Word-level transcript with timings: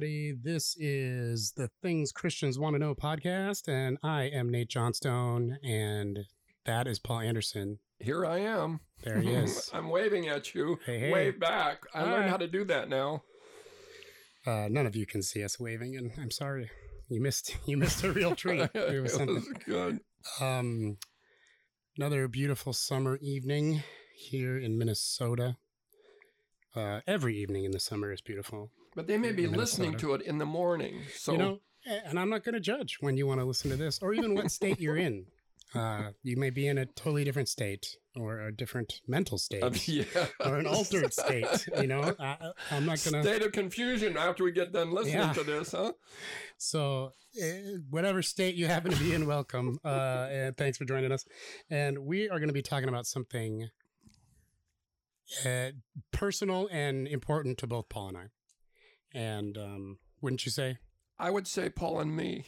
everybody. 0.00 0.32
This 0.32 0.76
is 0.78 1.52
the 1.58 1.68
Things 1.82 2.10
Christians 2.10 2.58
Want 2.58 2.74
to 2.74 2.78
Know 2.78 2.94
podcast, 2.94 3.68
and 3.68 3.98
I 4.02 4.22
am 4.22 4.48
Nate 4.48 4.70
Johnstone, 4.70 5.58
and 5.62 6.20
that 6.64 6.86
is 6.86 6.98
Paul 6.98 7.20
Anderson. 7.20 7.80
Here 7.98 8.24
I 8.24 8.38
am. 8.38 8.80
There 9.04 9.20
he 9.20 9.28
is. 9.28 9.70
I'm 9.74 9.90
waving 9.90 10.26
at 10.28 10.54
you. 10.54 10.78
Hey, 10.86 11.00
hey. 11.00 11.12
Wave 11.12 11.38
back. 11.38 11.82
I 11.92 12.04
learned 12.04 12.30
how 12.30 12.38
to 12.38 12.46
do 12.46 12.64
that 12.64 12.88
now. 12.88 13.24
Uh, 14.46 14.68
none 14.70 14.86
of 14.86 14.96
you 14.96 15.04
can 15.04 15.22
see 15.22 15.44
us 15.44 15.60
waving, 15.60 15.96
and 15.98 16.12
I'm 16.18 16.30
sorry. 16.30 16.70
You 17.10 17.20
missed 17.20 17.54
you 17.66 17.76
missed 17.76 18.02
a 18.02 18.10
real 18.10 18.34
treat. 18.34 18.60
It 18.60 18.70
it 18.74 19.02
was 19.02 19.18
was 19.18 19.46
good. 19.66 20.00
Um, 20.40 20.96
another 21.98 22.26
beautiful 22.26 22.72
summer 22.72 23.18
evening 23.20 23.82
here 24.16 24.56
in 24.58 24.78
Minnesota. 24.78 25.58
Uh, 26.74 27.00
every 27.06 27.36
evening 27.36 27.64
in 27.64 27.72
the 27.72 27.80
summer 27.80 28.10
is 28.10 28.22
beautiful. 28.22 28.70
But 28.94 29.06
they 29.06 29.18
may 29.18 29.32
be 29.32 29.44
In 29.44 29.52
listening 29.52 29.96
to 29.98 30.14
it 30.14 30.22
in 30.22 30.38
the 30.38 30.46
morning. 30.46 31.02
So 31.14 31.32
you 31.32 31.38
know, 31.38 31.60
and 31.86 32.18
I'm 32.18 32.28
not 32.28 32.44
going 32.44 32.54
to 32.54 32.60
judge 32.60 32.98
when 33.00 33.16
you 33.16 33.26
want 33.26 33.40
to 33.40 33.46
listen 33.46 33.70
to 33.70 33.76
this 33.76 34.00
or 34.02 34.12
even 34.12 34.34
what 34.34 34.50
state 34.50 34.80
you're 34.80 34.96
in. 34.96 35.26
Uh, 35.72 36.10
you 36.24 36.36
may 36.36 36.50
be 36.50 36.66
in 36.66 36.78
a 36.78 36.84
totally 36.84 37.22
different 37.22 37.48
state 37.48 37.96
or 38.16 38.40
a 38.40 38.52
different 38.52 39.00
mental 39.06 39.38
state 39.38 39.62
um, 39.62 39.72
yeah. 39.86 40.02
or 40.44 40.56
an 40.56 40.66
altered 40.66 41.12
state. 41.12 41.46
You 41.80 41.86
know, 41.86 42.12
I, 42.18 42.50
I'm 42.72 42.86
not 42.86 43.00
going 43.04 43.14
to. 43.14 43.22
State 43.22 43.42
of 43.42 43.52
confusion 43.52 44.16
after 44.16 44.42
we 44.42 44.50
get 44.50 44.72
done 44.72 44.90
listening 44.90 45.14
Yeah. 45.14 45.32
to 45.32 45.44
this, 45.44 45.70
huh? 45.70 45.92
So, 46.58 47.12
uh, 47.40 47.46
whatever 47.88 48.20
state 48.20 48.56
you 48.56 48.66
happen 48.66 48.90
to 48.90 48.98
be 48.98 49.14
in, 49.14 49.26
welcome. 49.26 49.78
Uh, 49.84 50.26
and 50.28 50.56
thanks 50.56 50.76
for 50.76 50.84
joining 50.86 51.12
us. 51.12 51.24
And 51.70 52.00
we 52.00 52.28
are 52.28 52.40
going 52.40 52.48
to 52.48 52.52
be 52.52 52.62
talking 52.62 52.88
about 52.88 53.06
something 53.06 53.68
uh, 55.46 55.68
personal 56.10 56.68
and 56.72 57.06
important 57.06 57.58
to 57.58 57.68
both 57.68 57.88
Paul 57.88 58.08
and 58.08 58.16
I. 58.16 58.24
And 59.14 59.56
um, 59.58 59.98
wouldn't 60.20 60.44
you 60.44 60.52
say? 60.52 60.78
I 61.18 61.30
would 61.30 61.46
say 61.46 61.68
Paul 61.68 62.00
and 62.00 62.16
me. 62.16 62.44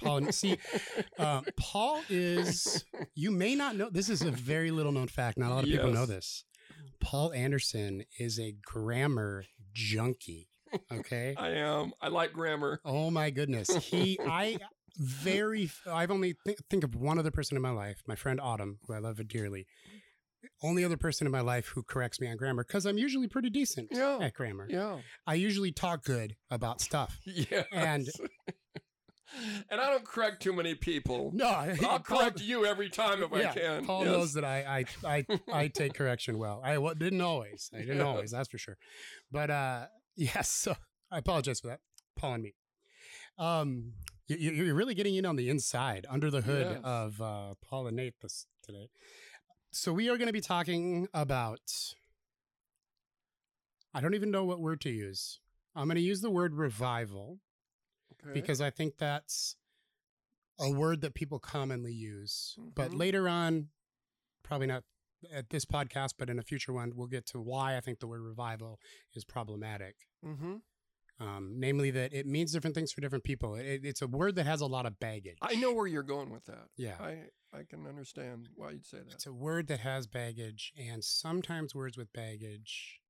Paul, 0.00 0.18
and, 0.18 0.34
see, 0.34 0.58
uh, 1.18 1.42
Paul 1.56 2.02
is, 2.08 2.84
you 3.14 3.30
may 3.30 3.54
not 3.54 3.76
know, 3.76 3.88
this 3.90 4.08
is 4.08 4.22
a 4.22 4.30
very 4.30 4.70
little 4.70 4.92
known 4.92 5.08
fact. 5.08 5.38
Not 5.38 5.50
a 5.50 5.54
lot 5.54 5.64
of 5.64 5.70
people 5.70 5.90
know 5.90 6.06
this. 6.06 6.44
Paul 7.00 7.32
Anderson 7.32 8.04
is 8.18 8.38
a 8.38 8.54
grammar 8.62 9.44
junkie. 9.72 10.48
Okay. 10.92 11.34
I 11.38 11.50
am. 11.50 11.92
I 12.00 12.08
like 12.08 12.32
grammar. 12.32 12.80
Oh 12.84 13.10
my 13.10 13.30
goodness. 13.30 13.74
He, 13.76 14.18
I 14.28 14.58
very, 14.98 15.70
I've 15.90 16.10
only 16.10 16.34
th- 16.44 16.58
think 16.68 16.84
of 16.84 16.94
one 16.94 17.18
other 17.18 17.30
person 17.30 17.56
in 17.56 17.62
my 17.62 17.70
life, 17.70 18.02
my 18.06 18.16
friend 18.16 18.40
Autumn, 18.40 18.78
who 18.86 18.94
I 18.94 18.98
love 18.98 19.26
dearly. 19.28 19.66
Only 20.62 20.84
other 20.84 20.96
person 20.96 21.26
in 21.26 21.30
my 21.32 21.40
life 21.40 21.68
who 21.68 21.82
corrects 21.82 22.20
me 22.20 22.28
on 22.28 22.36
grammar 22.36 22.64
because 22.64 22.86
I'm 22.86 22.98
usually 22.98 23.28
pretty 23.28 23.50
decent 23.50 23.88
Yeah. 23.92 24.18
at 24.20 24.34
grammar. 24.34 24.66
Yeah. 24.68 24.98
I 25.26 25.34
usually 25.34 25.72
talk 25.72 26.04
good 26.04 26.36
about 26.50 26.80
stuff. 26.80 27.18
Yeah. 27.24 27.64
And- 27.72 28.08
and 29.70 29.80
I 29.80 29.90
don't 29.90 30.04
correct 30.04 30.42
too 30.42 30.52
many 30.52 30.74
people. 30.74 31.30
No, 31.34 31.46
I'll 31.48 31.98
correct 32.04 32.40
you 32.40 32.64
every 32.66 32.88
time 32.88 33.22
if 33.22 33.30
yeah, 33.32 33.50
I 33.50 33.52
can. 33.52 33.84
Paul 33.84 34.04
Yes. 34.04 34.12
knows 34.12 34.32
that 34.34 34.44
I, 34.44 34.84
I 35.04 35.18
I 35.18 35.26
I 35.52 35.68
take 35.68 35.94
correction 35.94 36.38
well. 36.38 36.62
I 36.64 36.78
wa- 36.78 36.94
didn't 36.94 37.20
always. 37.20 37.70
I 37.74 37.78
didn't 37.80 37.98
Yeah. 37.98 38.04
always. 38.04 38.30
That's 38.30 38.48
for 38.48 38.58
sure. 38.58 38.76
But 39.30 39.50
uh, 39.50 39.86
yes. 40.16 40.48
So 40.48 40.74
I 41.10 41.18
apologize 41.18 41.60
for 41.60 41.68
that, 41.68 41.80
Paul 42.16 42.34
and 42.34 42.42
me. 42.42 42.54
Um, 43.38 43.92
you, 44.28 44.36
you- 44.36 44.64
you're 44.64 44.74
really 44.74 44.94
getting 44.94 45.14
in 45.14 45.26
on 45.26 45.36
the 45.36 45.50
inside, 45.50 46.06
under 46.08 46.30
the 46.30 46.40
hood 46.40 46.66
Yes. 46.70 46.80
of 46.84 47.20
uh, 47.20 47.54
Paul 47.68 47.86
and 47.86 47.96
Nate 47.96 48.14
this 48.22 48.46
today. 48.64 48.88
So 49.70 49.92
we 49.92 50.08
are 50.08 50.16
going 50.16 50.28
to 50.28 50.32
be 50.32 50.40
talking 50.40 51.08
about. 51.14 51.94
I 53.94 54.00
don't 54.00 54.14
even 54.14 54.30
know 54.30 54.44
what 54.44 54.60
word 54.60 54.80
to 54.82 54.90
use. 54.90 55.40
I'm 55.74 55.86
going 55.88 55.96
to 55.96 56.00
use 56.02 56.20
the 56.20 56.30
word 56.30 56.54
revival 56.54 57.40
Okay. 58.24 58.32
because 58.32 58.60
I 58.60 58.70
think 58.70 58.96
that's 58.98 59.56
a 60.58 60.70
word 60.70 61.00
that 61.02 61.14
people 61.14 61.38
commonly 61.38 61.92
use. 61.92 62.56
But 62.74 62.90
Mhm. 62.90 62.98
later 62.98 63.28
on, 63.28 63.70
probably 64.42 64.66
not 64.66 64.84
at 65.30 65.50
this 65.50 65.64
podcast, 65.64 66.14
but 66.18 66.28
in 66.30 66.38
a 66.38 66.42
future 66.42 66.72
one, 66.72 66.94
we'll 66.96 67.06
get 67.06 67.26
to 67.26 67.40
why 67.40 67.76
I 67.76 67.80
think 67.80 68.00
the 68.00 68.06
word 68.06 68.22
revival 68.22 68.80
is 69.14 69.24
problematic. 69.24 70.08
hmm 70.22 70.56
Um, 71.20 71.54
namely, 71.56 71.90
that 71.90 72.12
it 72.14 72.26
means 72.26 72.52
different 72.52 72.76
things 72.76 72.92
for 72.92 73.00
different 73.00 73.24
people. 73.24 73.56
It, 73.56 73.80
it's 73.82 74.02
a 74.02 74.06
word 74.06 74.36
that 74.36 74.46
has 74.46 74.60
a 74.60 74.66
lot 74.66 74.86
of 74.86 75.00
baggage. 75.00 75.36
I 75.42 75.56
know 75.56 75.72
where 75.72 75.88
you're 75.88 76.04
going 76.04 76.30
with 76.30 76.44
that. 76.44 76.68
Yeah. 76.76 76.94
I, 77.00 77.24
I 77.52 77.64
can 77.68 77.86
understand 77.88 78.48
why 78.54 78.70
you'd 78.70 78.86
say 78.86 78.98
that. 78.98 79.14
It's 79.14 79.26
a 79.26 79.32
word 79.32 79.66
that 79.66 79.80
has 79.80 80.06
baggage, 80.06 80.72
and 80.78 81.02
sometimes 81.02 81.74
words 81.74 81.98
with 81.98 82.12
baggage 82.12 83.00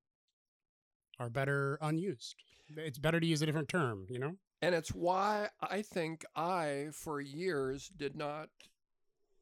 are 1.19 1.29
better 1.29 1.77
unused. 1.81 2.35
It's 2.77 2.97
better 2.97 3.19
to 3.19 3.27
use 3.27 3.41
a 3.43 3.45
different 3.45 3.69
term, 3.69 4.07
you 4.09 4.17
know? 4.17 4.37
And 4.61 4.73
it's 4.73 4.89
why 4.89 5.49
I 5.61 5.83
think 5.83 6.25
I, 6.35 6.87
for 6.93 7.21
years, 7.21 7.89
did 7.95 8.15
not 8.15 8.49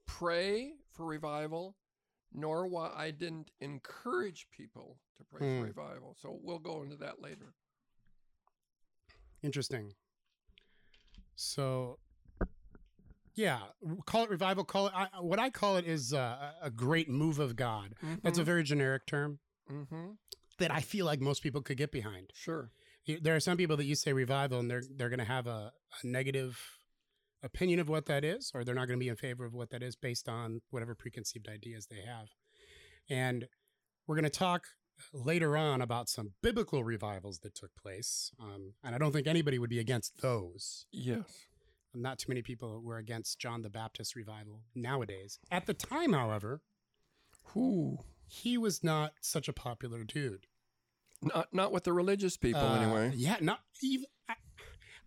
pray 0.05 0.73
for 0.91 1.05
revival, 1.05 1.75
nor 2.33 2.67
why 2.67 2.91
I 2.95 3.11
didn't 3.11 3.51
encourage 3.61 4.47
people 4.51 4.97
to 5.17 5.23
pray 5.23 5.39
Hmm. 5.47 5.59
for 5.61 5.67
revival. 5.67 6.15
So 6.19 6.37
we'll 6.41 6.59
go 6.59 6.83
into 6.83 6.97
that 6.97 7.21
later. 7.21 7.53
Interesting. 9.43 9.93
So, 11.35 11.99
yeah, 13.35 13.59
call 14.05 14.23
it 14.23 14.29
revival. 14.29 14.63
Call 14.63 14.87
it 14.87 14.93
I, 14.95 15.07
what 15.21 15.39
I 15.39 15.49
call 15.49 15.77
it 15.77 15.85
is 15.85 16.13
uh, 16.13 16.51
a 16.61 16.71
great 16.71 17.09
move 17.09 17.39
of 17.39 17.55
God. 17.55 17.93
That's 18.23 18.39
a 18.39 18.43
very 18.43 18.63
generic 18.63 19.05
term 19.05 19.39
mm-hmm. 19.71 20.11
that 20.57 20.71
I 20.71 20.79
feel 20.81 21.05
like 21.05 21.21
most 21.21 21.43
people 21.43 21.61
could 21.61 21.77
get 21.77 21.91
behind. 21.91 22.31
Sure. 22.33 22.71
There 23.21 23.35
are 23.35 23.39
some 23.39 23.55
people 23.55 23.77
that 23.77 23.85
you 23.85 23.95
say 23.95 24.11
revival, 24.11 24.59
and 24.59 24.69
they're 24.69 24.83
they're 24.95 25.09
going 25.09 25.19
to 25.19 25.25
have 25.25 25.47
a, 25.47 25.71
a 26.03 26.07
negative 26.07 26.59
opinion 27.43 27.79
of 27.79 27.87
what 27.87 28.07
that 28.07 28.25
is, 28.25 28.51
or 28.53 28.63
they're 28.63 28.75
not 28.75 28.87
going 28.87 28.99
to 28.99 29.03
be 29.03 29.09
in 29.09 29.15
favor 29.15 29.45
of 29.45 29.53
what 29.53 29.69
that 29.69 29.83
is 29.83 29.95
based 29.95 30.27
on 30.27 30.61
whatever 30.71 30.95
preconceived 30.95 31.47
ideas 31.47 31.87
they 31.87 32.01
have. 32.01 32.29
And 33.09 33.47
we're 34.07 34.15
going 34.15 34.23
to 34.23 34.29
talk 34.29 34.65
later 35.13 35.55
on 35.57 35.81
about 35.81 36.09
some 36.09 36.33
biblical 36.41 36.83
revivals 36.83 37.39
that 37.39 37.55
took 37.55 37.71
place, 37.75 38.31
um, 38.39 38.73
and 38.83 38.93
I 38.95 38.97
don't 38.97 39.11
think 39.11 39.27
anybody 39.27 39.59
would 39.59 39.69
be 39.69 39.79
against 39.79 40.21
those. 40.21 40.85
Yes. 40.91 41.23
Not 41.93 42.19
too 42.19 42.29
many 42.29 42.41
people 42.41 42.81
were 42.83 42.97
against 42.97 43.39
John 43.39 43.61
the 43.61 43.69
Baptist 43.69 44.15
revival 44.15 44.61
nowadays. 44.75 45.39
At 45.49 45.65
the 45.65 45.73
time, 45.73 46.13
however, 46.13 46.61
Who? 47.53 47.99
he 48.27 48.57
was 48.57 48.83
not 48.83 49.13
such 49.21 49.47
a 49.47 49.53
popular 49.53 50.03
dude. 50.03 50.45
Not 51.21 51.51
not 51.53 51.71
with 51.71 51.83
the 51.85 51.93
religious 51.93 52.37
people 52.37 52.61
Uh, 52.61 52.79
anyway. 52.81 53.11
Yeah, 53.15 53.37
not 53.41 53.61
even. 53.81 54.05
I, 54.29 54.35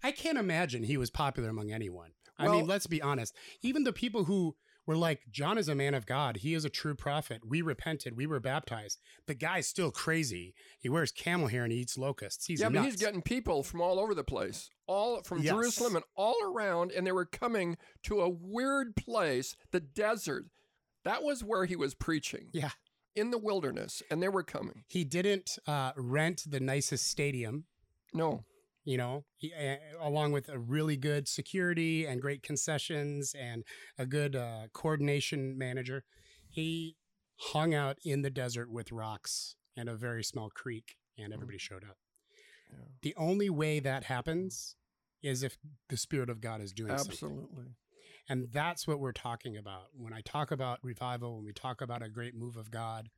I 0.03 0.11
can't 0.12 0.39
imagine 0.39 0.83
he 0.83 0.97
was 0.97 1.11
popular 1.11 1.49
among 1.51 1.71
anyone. 1.71 2.12
I 2.39 2.45
Well- 2.47 2.55
mean, 2.59 2.67
let's 2.67 2.87
be 2.89 3.01
honest. 3.03 3.34
Even 3.62 3.84
the 3.84 3.93
people 3.93 4.25
who 4.25 4.57
were 4.91 4.97
like, 4.97 5.21
John 5.31 5.56
is 5.56 5.69
a 5.69 5.75
man 5.75 5.95
of 5.95 6.05
God. 6.05 6.39
He 6.39 6.53
is 6.55 6.65
a 6.65 6.69
true 6.69 6.95
prophet. 6.95 7.41
We 7.47 7.62
repented. 7.62 8.17
We 8.17 8.27
were 8.27 8.41
baptized. 8.41 8.99
The 9.27 9.34
guy's 9.34 9.67
still 9.69 9.91
crazy. 9.91 10.55
He 10.81 10.89
wears 10.89 11.12
camel 11.12 11.49
hair 11.49 11.65
and 11.65 11.73
he 11.73 11.78
eats 11.78 11.97
locusts. 11.97 12.47
He's 12.47 12.61
yeah, 12.61 12.69
nuts. 12.69 12.84
but 12.84 12.91
he's 12.91 13.01
getting 13.01 13.23
people 13.23 13.62
from 13.62 13.81
all 13.81 13.99
over 14.01 14.15
the 14.15 14.25
place, 14.25 14.69
all 14.87 15.23
from 15.23 15.43
Yes. 15.43 15.53
Jerusalem 15.55 15.97
and 15.97 16.05
all 16.17 16.37
around, 16.45 16.93
and 16.93 17.06
they 17.06 17.12
were 17.12 17.25
coming 17.25 17.77
to 18.05 18.21
a 18.21 18.28
weird 18.28 18.97
place, 18.97 19.56
the 19.71 19.81
desert. 19.81 20.47
That 21.05 21.22
was 21.22 21.43
where 21.43 21.65
he 21.65 21.77
was 21.77 21.95
preaching. 21.95 22.49
Yeah. 22.53 22.71
In 23.17 23.31
the 23.31 23.39
wilderness, 23.39 24.03
and 24.11 24.22
they 24.22 24.28
were 24.28 24.45
coming. 24.45 24.84
he 24.89 25.03
didn't 25.05 25.59
uh, 25.67 25.93
rent 25.97 26.43
the 26.47 26.61
nicest 26.61 27.09
stadium. 27.09 27.65
No. 28.15 28.45
You 28.85 28.97
know, 28.97 29.25
he, 29.37 29.53
along 30.01 30.33
with 30.33 30.49
a 30.49 30.59
really 30.59 30.97
good 30.97 31.29
security 31.29 32.07
and 32.07 32.21
great 32.21 32.43
concessions 32.43 33.35
and 33.39 33.65
a 33.99 34.07
good 34.07 34.35
uh, 34.35 34.69
coordination 34.72 35.57
manager. 35.59 36.04
He 36.49 36.97
hung 37.37 37.75
out 37.75 37.99
in 38.04 38.22
the 38.22 38.31
desert 38.31 38.71
with 38.71 38.93
rocks 38.93 39.57
and 39.77 39.89
a 39.89 39.95
very 39.95 40.25
small 40.25 40.51
creek, 40.51 40.97
and 41.19 41.33
everybody 41.33 41.59
showed 41.59 41.84
up. 41.84 41.97
Yeah. 42.71 42.78
The 43.03 43.15
only 43.16 43.51
way 43.51 43.81
that 43.81 44.04
happens 44.04 44.77
is 45.22 45.43
if 45.43 45.59
the 45.89 45.97
Spirit 45.97 46.31
of 46.31 46.41
God 46.41 46.60
is 46.60 46.72
doing 46.72 46.97
something. 46.97 47.13
Absolutely. 47.13 47.65
And 48.28 48.49
that's 48.53 48.87
what 48.87 49.01
we're 49.01 49.13
talking 49.13 49.57
about. 49.57 49.87
When 49.93 50.13
I 50.13 50.21
talk 50.25 50.51
about 50.51 50.78
revival, 50.83 51.37
when 51.37 51.47
we 51.47 51.53
talk 51.53 51.81
about 51.81 52.03
a 52.03 52.09
great 52.09 52.34
move 52.34 52.57
of 52.57 52.71
God, 52.71 53.09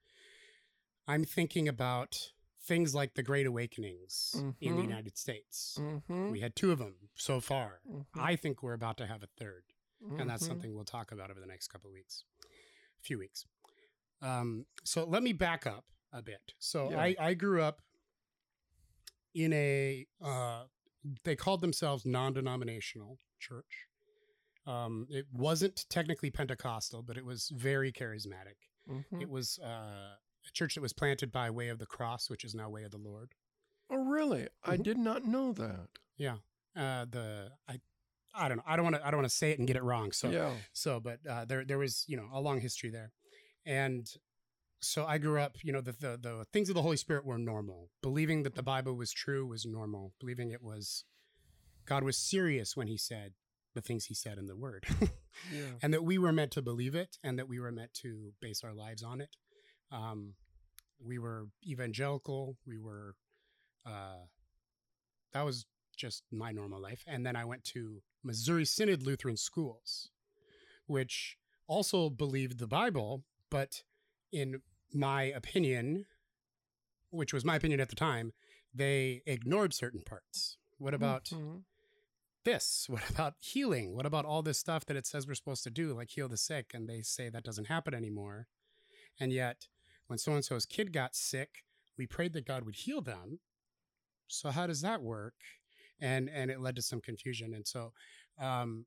I'm 1.07 1.25
thinking 1.25 1.69
about 1.69 2.33
things 2.65 2.95
like 2.95 3.15
the 3.15 3.23
Great 3.23 3.47
Awakenings 3.47 4.35
in 4.61 4.77
the 4.77 4.83
Mhm. 4.83 4.85
United 4.85 5.19
States. 5.19 5.77
Mm-hmm. 5.81 6.31
We 6.31 6.41
had 6.41 6.55
two 6.55 6.71
of 6.71 6.79
them 6.79 7.11
so 7.15 7.41
far. 7.41 7.81
Mhm. 7.89 8.07
I 8.15 8.37
think 8.37 8.63
we're 8.63 8.73
about 8.75 8.97
to 8.99 9.07
have 9.07 9.23
a 9.23 9.27
3rd 9.27 9.65
and 10.19 10.29
that's 10.31 10.45
Mhm. 10.45 10.49
something 10.49 10.75
we'll 10.75 10.85
talk 10.85 11.11
about 11.13 11.31
over 11.31 11.41
the 11.41 11.47
next 11.47 11.69
couple 11.69 11.89
of 11.91 11.95
weeks, 11.95 12.25
few 13.01 13.19
weeks. 13.19 13.47
Um, 14.21 14.67
so 14.85 15.05
let 15.05 15.23
me 15.23 15.33
back 15.33 15.67
up 15.67 15.85
a 16.13 16.23
bit. 16.23 16.55
So 16.59 16.91
Yeah. 16.91 17.01
I, 17.01 17.17
I 17.19 17.35
grew 17.35 17.63
up 17.63 17.83
in 19.35 19.53
a 19.53 20.07
uh, 20.21 20.67
they 21.25 21.35
called 21.35 21.61
themselves 21.63 22.07
non-denominational 22.07 23.19
church. 23.41 23.87
Um, 24.67 25.09
it 25.11 25.27
wasn't 25.33 25.85
technically 25.89 26.31
Pentecostal, 26.31 27.03
but 27.03 27.17
it 27.17 27.25
was 27.25 27.49
very 27.49 27.91
charismatic. 27.93 28.55
Mhm. 28.89 29.21
It 29.21 29.29
was 29.29 29.59
uh, 29.59 30.17
a 30.49 30.53
church 30.53 30.75
that 30.75 30.81
was 30.81 30.93
planted 30.93 31.31
by 31.33 31.51
Way 31.51 31.69
of 31.69 31.79
the 31.79 31.87
Cross, 31.87 32.31
which 32.31 32.45
is 32.45 32.55
now 32.55 32.69
Way 32.71 32.83
of 32.85 32.91
the 32.91 32.99
Lord. 32.99 33.33
Oh, 33.91 33.97
really? 33.97 34.49
I 34.65 34.77
Mhm. 34.77 34.83
did 34.83 34.99
not 34.99 35.25
know 35.25 35.53
that. 35.53 35.89
Yeah. 36.17 36.39
Uh, 36.75 37.05
the 37.05 37.53
I, 37.69 37.81
I 38.35 38.49
don't 38.49 38.57
know. 38.59 38.63
I 38.67 38.77
don't 38.77 38.85
want 38.85 38.97
to. 38.97 39.07
I 39.07 39.11
don't 39.11 39.19
want 39.21 39.31
to 39.31 39.37
say 39.37 39.51
it 39.51 39.59
and 39.59 39.69
get 39.69 39.77
it 39.77 39.83
wrong. 39.83 40.13
So 40.13 40.31
yeah. 40.31 40.55
so, 40.73 41.01
but 41.01 41.19
uh, 41.29 41.45
there 41.45 41.65
there 41.65 41.79
was 41.79 42.05
you 42.09 42.17
know 42.17 42.29
a 42.33 42.41
long 42.41 42.61
history 42.61 42.89
there, 42.89 43.13
and 43.67 44.09
so 44.81 45.05
I 45.05 45.19
grew 45.19 45.39
up. 45.39 45.57
You 45.63 45.73
know 45.73 45.83
the, 45.83 45.93
the 45.93 46.19
the 46.21 46.47
things 46.53 46.71
of 46.71 46.75
the 46.75 46.81
Holy 46.83 46.97
Spirit 46.97 47.27
were 47.27 47.37
normal. 47.37 47.91
Believing 48.03 48.43
that 48.45 48.55
the 48.55 48.63
Bible 48.63 48.95
was 48.95 49.13
true 49.13 49.47
was 49.47 49.67
normal. 49.67 50.15
Believing 50.19 50.51
it 50.51 50.63
was 50.63 51.05
God 51.85 52.05
was 52.05 52.17
serious 52.17 52.75
when 52.75 52.87
He 52.87 52.97
said 52.97 53.35
the 53.75 53.83
things 53.83 54.07
He 54.07 54.15
said 54.15 54.39
in 54.39 54.47
the 54.47 54.57
Word, 54.57 54.87
Yeah. 55.53 55.73
and 55.83 55.93
that 55.93 56.03
we 56.05 56.17
were 56.17 56.33
meant 56.33 56.53
to 56.53 56.63
believe 56.63 56.95
it, 56.95 57.19
and 57.23 57.39
that 57.39 57.49
we 57.49 57.61
were 57.61 57.73
meant 57.73 57.93
to 58.03 58.33
base 58.41 58.65
our 58.65 58.73
lives 58.73 59.03
on 59.03 59.21
it. 59.21 59.37
Um, 59.93 60.35
we 61.05 61.19
were 61.19 61.47
evangelical. 61.67 62.57
We 62.67 62.79
were. 62.79 63.15
Uh, 63.87 64.27
that 65.33 65.43
was 65.45 65.67
just 65.97 66.25
my 66.33 66.53
normal 66.53 66.81
life. 66.81 67.05
And 67.07 67.25
then 67.27 67.37
I 67.37 67.45
went 67.45 67.65
to 67.65 68.03
Missouri 68.25 68.65
Synod 68.65 69.03
Lutheran 69.03 69.37
Schools, 69.37 70.11
which 70.87 71.37
also 71.67 72.09
believed 72.11 72.59
the 72.59 72.67
Bible, 72.67 73.25
but 73.51 73.83
in 74.33 74.63
my 74.93 75.25
opinion, 75.25 76.07
which 77.11 77.33
was 77.33 77.45
my 77.45 77.57
opinion 77.57 77.81
at 77.81 77.89
the 77.89 77.97
time, 77.97 78.33
they 78.75 79.23
ignored 79.27 79.75
certain 79.75 80.03
parts. 80.03 80.57
What 80.79 80.95
about 80.95 81.25
Mhm. 81.27 81.65
this? 82.45 82.87
What 82.91 83.09
about 83.11 83.35
healing? 83.39 83.95
What 83.95 84.07
about 84.07 84.25
all 84.25 84.43
this 84.43 84.59
stuff 84.59 84.85
that 84.87 84.97
it 84.97 85.07
says 85.07 85.27
we're 85.27 85.35
supposed 85.35 85.65
to 85.65 85.71
do, 85.71 85.95
like 85.95 86.11
heal 86.11 86.29
the 86.29 86.37
sick? 86.37 86.73
And 86.75 86.89
they 86.89 87.03
say 87.03 87.29
that 87.29 87.45
doesn't 87.45 87.67
happen 87.67 87.95
anymore. 87.95 88.49
And 89.21 89.33
yet, 89.33 89.69
when 90.13 90.19
so 90.19 90.33
and 90.35 90.45
so's 90.45 90.67
kid 90.67 90.93
got 90.93 91.17
sick, 91.17 91.65
we 91.97 92.07
prayed 92.07 92.35
that 92.35 92.47
God 92.47 92.65
would 92.65 92.77
heal 92.77 93.01
them. 93.01 93.41
So 94.29 94.51
how 94.51 94.67
does 94.67 94.83
that 94.83 95.03
work? 95.03 95.35
And 96.01 96.29
and 96.29 96.51
it 96.51 96.61
led 96.61 96.77
to 96.77 96.83
some 96.83 97.01
confusion. 97.01 97.55
And 97.55 97.67
so, 97.67 97.93
um, 98.39 98.87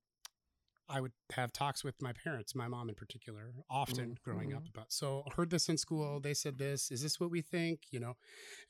I 0.87 1.01
would 1.01 1.13
have 1.31 1.51
talks 1.51 1.83
with 1.83 1.99
my 1.99 2.13
parents, 2.13 2.53
my 2.53 2.67
mom 2.67 2.89
in 2.89 2.95
particular, 2.95 3.53
often 3.71 4.11
Mm, 4.11 4.21
growing 4.23 4.53
up 4.53 4.63
mhm. 4.63 4.69
about. 4.69 4.93
So 4.93 5.23
heard 5.35 5.49
this 5.49 5.67
in 5.67 5.77
school. 5.79 6.19
They 6.19 6.35
said 6.35 6.59
this. 6.59 6.91
Is 6.91 7.01
this 7.01 7.19
what 7.19 7.31
we 7.31 7.41
think? 7.41 7.79
You 7.89 7.99
know, 8.01 8.13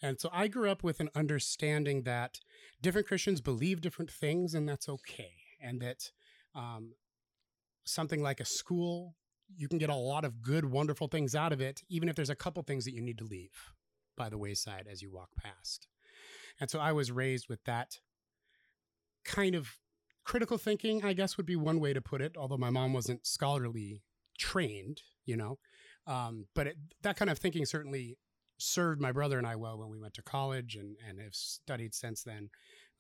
and 0.02 0.18
so 0.20 0.30
I 0.32 0.48
grew 0.48 0.70
up 0.72 0.82
with 0.82 1.02
an 1.02 1.10
understanding 1.14 2.04
that 2.04 2.40
different 2.82 3.08
Christians 3.08 3.42
believe 3.42 3.82
different 3.82 4.12
things, 4.12 4.54
and 4.54 4.68
that's 4.70 4.88
okay. 4.88 5.34
And 5.60 5.82
that 5.82 6.12
um, 6.54 6.94
something 7.84 8.22
like 8.24 8.40
a 8.40 8.46
school, 8.46 9.16
you 9.56 9.68
can 9.68 9.78
get 9.78 9.90
a 9.90 9.96
lot 9.96 10.26
of 10.26 10.42
good, 10.42 10.66
wonderful 10.66 11.08
things 11.08 11.36
out 11.36 11.54
of 11.54 11.62
it, 11.62 11.82
even 11.90 12.10
if 12.10 12.16
there's 12.16 12.30
a 12.30 12.36
couple 12.36 12.64
things 12.64 12.86
that 12.86 12.94
you 12.94 13.02
need 13.02 13.18
to 13.18 13.26
leave 13.26 13.74
by 14.18 14.30
the 14.30 14.38
wayside 14.38 14.88
as 14.90 15.02
you 15.02 15.12
walk 15.12 15.30
past. 15.38 15.88
And 16.60 16.70
so 16.70 16.80
I 16.80 16.92
was 16.92 17.12
raised 17.12 17.50
with 17.50 17.64
that 17.66 18.00
kind 19.24 19.56
of 19.56 19.78
critical 20.24 20.58
thinking, 20.58 21.04
I 21.04 21.14
guess 21.14 21.38
would 21.38 21.46
be 21.46 21.56
one 21.56 21.80
way 21.80 21.94
to 21.94 22.02
put 22.02 22.22
it, 22.22 22.36
although 22.38 22.58
my 22.58 22.70
mom 22.70 22.94
wasn't 22.94 23.28
scholarly 23.28 24.04
trained, 24.38 25.02
you 25.26 25.36
know. 25.38 25.60
Um, 26.08 26.48
but 26.56 26.68
it, 26.68 26.78
that 27.02 27.18
kind 27.18 27.30
of 27.30 27.38
thinking 27.38 27.66
certainly 27.66 28.18
served 28.58 29.02
my 29.02 29.12
brother 29.12 29.38
and 29.38 29.48
I 29.48 29.56
well 29.56 29.78
when 29.78 29.90
we 29.90 30.00
went 30.00 30.14
to 30.16 30.22
college 30.22 30.76
and, 30.76 30.96
and 31.08 31.20
have 31.20 31.36
studied 31.36 31.94
since 31.94 32.24
then 32.24 32.50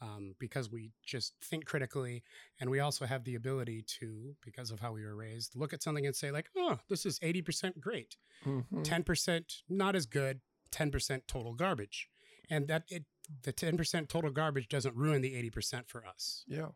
um, 0.01 0.35
because 0.39 0.69
we 0.71 0.91
just 1.05 1.33
think 1.41 1.65
critically. 1.65 2.23
And 2.59 2.69
we 2.69 2.79
also 2.79 3.05
have 3.05 3.23
the 3.23 3.35
ability 3.35 3.83
to, 3.99 4.35
because 4.43 4.71
of 4.71 4.79
how 4.79 4.91
we 4.93 5.03
were 5.05 5.15
raised, 5.15 5.55
look 5.55 5.73
at 5.73 5.81
something 5.83 6.05
and 6.05 6.15
say, 6.15 6.31
like, 6.31 6.49
oh, 6.55 6.79
this 6.89 7.05
is 7.05 7.19
80% 7.19 7.79
great, 7.79 8.17
Mhm. 8.45 8.83
10% 8.83 9.63
not 9.69 9.95
as 9.95 10.05
good, 10.05 10.41
10% 10.71 11.27
total 11.27 11.53
garbage. 11.53 12.09
And 12.49 12.67
that 12.67 12.83
it, 12.89 13.05
the 13.43 13.53
10% 13.53 14.07
total 14.07 14.29
garbage 14.31 14.67
doesn't 14.67 14.95
ruin 14.95 15.21
the 15.21 15.33
80% 15.33 15.87
for 15.87 16.05
us. 16.05 16.43
Yeah. 16.47 16.69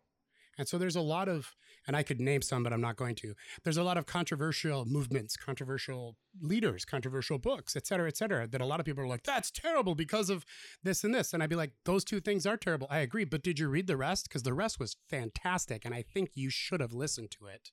And 0.59 0.67
so 0.67 0.77
there's 0.77 0.97
a 0.97 1.01
lot 1.01 1.29
of, 1.29 1.55
and 1.87 1.95
I 1.95 2.03
could 2.03 2.19
name 2.19 2.41
some, 2.41 2.63
but 2.63 2.73
I'm 2.73 2.81
not 2.81 2.97
going 2.97 3.15
to. 3.15 3.33
There's 3.63 3.77
a 3.77 3.83
lot 3.83 3.97
of 3.97 4.05
controversial 4.05 4.85
movements, 4.85 5.37
controversial 5.37 6.17
leaders, 6.41 6.83
controversial 6.83 7.37
books, 7.39 7.75
et 7.77 7.87
cetera, 7.87 8.09
et 8.09 8.17
cetera, 8.17 8.45
that 8.45 8.59
a 8.59 8.65
lot 8.65 8.81
of 8.81 8.85
people 8.85 9.01
are 9.01 9.07
like, 9.07 9.23
that's 9.23 9.49
terrible 9.49 9.95
because 9.95 10.29
of 10.29 10.45
this 10.83 11.05
and 11.05 11.15
this. 11.15 11.33
And 11.33 11.41
I'd 11.41 11.49
be 11.49 11.55
like, 11.55 11.71
those 11.85 12.03
two 12.03 12.19
things 12.19 12.45
are 12.45 12.57
terrible. 12.57 12.87
I 12.91 12.99
agree. 12.99 13.23
But 13.23 13.41
did 13.41 13.57
you 13.57 13.69
read 13.69 13.87
the 13.87 13.97
rest? 13.97 14.27
Because 14.27 14.43
the 14.43 14.53
rest 14.53 14.79
was 14.81 14.97
fantastic. 15.09 15.85
And 15.85 15.95
I 15.95 16.01
think 16.03 16.31
you 16.35 16.49
should 16.49 16.81
have 16.81 16.93
listened 16.93 17.31
to 17.39 17.45
it. 17.45 17.71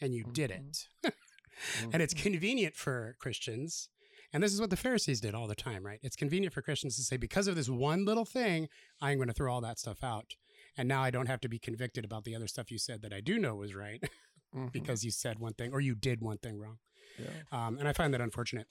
And 0.00 0.14
you 0.14 0.24
Mhm. 0.24 0.32
didn't. 0.32 0.88
and 1.92 2.00
it's 2.00 2.14
convenient 2.14 2.76
for 2.76 3.16
Christians. 3.18 3.88
And 4.32 4.40
this 4.42 4.54
is 4.54 4.60
what 4.60 4.70
the 4.70 4.76
Pharisees 4.76 5.20
did 5.20 5.34
all 5.34 5.48
the 5.48 5.56
time, 5.56 5.84
right? 5.84 5.98
It's 6.02 6.14
convenient 6.14 6.54
for 6.54 6.62
Christians 6.62 6.94
to 6.96 7.02
say, 7.02 7.16
because 7.16 7.48
of 7.48 7.56
this 7.56 7.68
one 7.68 8.04
little 8.04 8.24
thing, 8.24 8.68
I'm 9.00 9.18
going 9.18 9.26
to 9.26 9.34
throw 9.34 9.52
all 9.52 9.60
that 9.62 9.80
stuff 9.80 10.04
out. 10.04 10.36
And 10.80 10.88
now 10.88 11.02
I 11.02 11.10
don't 11.10 11.26
have 11.26 11.42
to 11.42 11.48
be 11.48 11.58
convicted 11.58 12.06
about 12.06 12.24
the 12.24 12.34
other 12.34 12.46
stuff 12.46 12.70
you 12.70 12.78
said 12.78 13.02
that 13.02 13.12
I 13.12 13.20
do 13.20 13.38
know 13.38 13.54
was 13.56 13.74
right 13.74 14.02
Mhm. 14.56 14.72
because 14.72 15.04
you 15.04 15.10
said 15.10 15.38
one 15.38 15.52
thing 15.52 15.72
or 15.74 15.80
you 15.80 15.94
did 15.94 16.22
one 16.22 16.38
thing 16.38 16.58
wrong. 16.58 16.78
yeah. 17.18 17.26
Um, 17.52 17.78
and 17.78 17.86
I 17.86 17.92
find 17.92 18.14
that 18.14 18.22
unfortunate. 18.22 18.66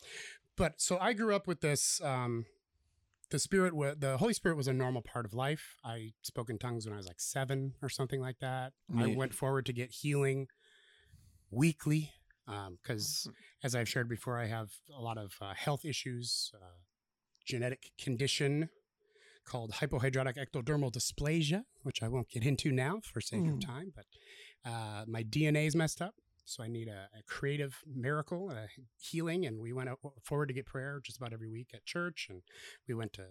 But 0.57 0.81
so 0.81 0.97
I 0.97 1.13
grew 1.13 1.35
up 1.35 1.45
with 1.45 1.61
this. 1.61 2.01
Um, 2.01 2.47
the 3.29 3.38
spirit, 3.38 3.75
wa- 3.75 3.94
the 3.95 4.17
Holy 4.17 4.33
Spirit 4.33 4.56
was 4.57 4.67
a 4.67 4.73
normal 4.73 5.03
part 5.03 5.23
of 5.23 5.35
life. 5.35 5.75
I 5.83 6.13
spoke 6.23 6.50
in 6.50 6.57
tongues 6.57 6.88
when 6.88 6.94
I 6.95 6.97
was 6.97 7.06
like 7.06 7.19
seven 7.21 7.75
or 7.83 7.89
something 7.89 8.19
like 8.19 8.39
that. 8.39 8.73
I 8.97 9.05
went 9.15 9.35
forward 9.35 9.67
to 9.67 9.73
get 9.73 9.91
healing 9.91 10.47
weekly 11.51 12.12
because, 12.47 13.27
Mhm. 13.29 13.33
as 13.63 13.75
I've 13.75 13.88
shared 13.88 14.09
before, 14.09 14.39
I 14.39 14.47
have 14.47 14.71
a 14.91 15.00
lot 15.00 15.19
of 15.19 15.35
uh, 15.41 15.53
health 15.53 15.85
issues, 15.85 16.51
uh, 16.55 16.79
genetic 17.45 17.91
condition 18.00 18.69
called 19.45 19.71
hypohidrotic 19.74 20.36
ectodermal 20.38 20.91
dysplasia, 20.91 21.63
which 21.83 22.03
I 22.03 22.07
won't 22.07 22.30
get 22.30 22.44
into 22.44 22.71
now 22.71 23.01
for 23.03 23.21
sake 23.21 23.47
of 23.47 23.56
Mm. 23.56 23.65
time. 23.65 23.94
But 23.95 24.06
uh, 24.69 25.06
my 25.07 25.24
DNA 25.24 25.65
is 25.68 25.75
messed 25.75 26.01
up, 26.01 26.15
so 26.45 26.63
I 26.63 26.68
need 26.68 26.88
a, 26.88 27.09
a 27.18 27.24
creative 27.24 27.83
miracle, 27.88 28.50
a 28.51 28.68
healing. 28.97 29.45
And 29.45 29.59
we 29.59 29.74
went 29.74 29.89
forward 30.24 30.47
to 30.47 30.53
get 30.53 30.65
prayer 30.65 31.00
just 31.03 31.18
about 31.18 31.33
every 31.33 31.50
week 31.50 31.69
at 31.74 31.86
church, 31.86 32.27
and 32.30 32.41
we 32.88 32.94
went 32.94 33.13
to 33.13 33.27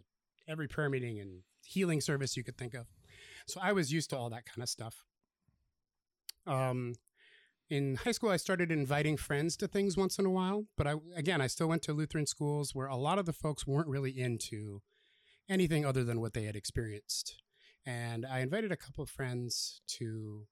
every 0.48 0.66
prayer 0.66 0.88
meeting 0.88 1.20
and 1.20 1.42
healing 1.64 2.00
service 2.00 2.36
you 2.36 2.42
could 2.42 2.56
think 2.56 2.74
of. 2.74 2.86
So 3.46 3.60
I 3.62 3.72
was 3.72 3.92
used 3.92 4.10
to 4.10 4.16
all 4.16 4.30
that 4.30 4.46
kind 4.46 4.62
of 4.62 4.68
stuff. 4.68 5.04
Um, 6.46 6.94
in 7.70 7.96
high 7.96 8.12
school, 8.12 8.30
I 8.30 8.38
started 8.38 8.72
inviting 8.72 9.16
friends 9.18 9.56
to 9.58 9.68
things 9.68 9.96
once 9.96 10.18
in 10.18 10.24
a 10.24 10.30
while, 10.30 10.64
but 10.76 10.86
I 10.86 10.94
again, 11.14 11.40
I 11.42 11.46
still 11.48 11.68
went 11.68 11.82
to 11.82 11.92
Lutheran 11.92 12.26
schools 12.26 12.74
where 12.74 12.86
a 12.86 12.96
lot 12.96 13.18
of 13.18 13.26
the 13.26 13.32
folks 13.34 13.66
weren't 13.66 13.88
really 13.88 14.18
into 14.18 14.80
anything 15.48 15.84
other 15.84 16.04
than 16.04 16.20
what 16.20 16.34
they 16.34 16.44
had 16.44 16.56
experienced. 16.56 17.42
And 17.86 18.26
I 18.26 18.40
invited 18.40 18.70
a 18.72 18.76
couple 18.76 19.02
of 19.02 19.10
friends 19.10 19.80
to 19.98 20.46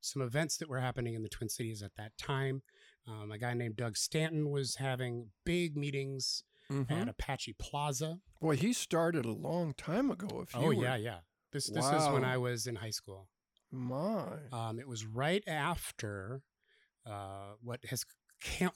some 0.00 0.22
events 0.22 0.56
that 0.58 0.68
were 0.68 0.80
happening 0.80 1.14
in 1.14 1.22
the 1.22 1.28
Twin 1.28 1.48
Cities 1.48 1.82
at 1.82 1.94
that 1.96 2.16
time. 2.18 2.62
Um, 3.06 3.30
a 3.32 3.38
guy 3.38 3.54
named 3.54 3.76
Doug 3.76 3.96
Stanton 3.96 4.50
was 4.50 4.76
having 4.76 5.30
big 5.44 5.76
meetings 5.76 6.42
Mhm. 6.70 6.90
at 6.90 7.08
Apache 7.08 7.54
Plaza. 7.58 8.20
Boy, 8.40 8.56
he 8.56 8.72
started 8.72 9.24
a 9.24 9.32
long 9.32 9.74
time 9.74 10.10
ago. 10.10 10.40
If 10.42 10.52
you 10.54 10.60
Oh 10.60 10.66
were- 10.66 10.74
yeah, 10.74 10.96
yeah. 10.96 11.20
This 11.52 11.66
this 11.68 11.84
is 11.84 12.08
when 12.08 12.24
I 12.24 12.36
was 12.38 12.66
in 12.66 12.76
high 12.76 12.90
school. 12.90 13.28
my. 13.70 14.38
Um, 14.52 14.78
it 14.78 14.86
was 14.88 15.04
right 15.06 15.42
after 15.46 16.42
uh, 17.06 17.54
what 17.60 17.84
has 17.86 18.04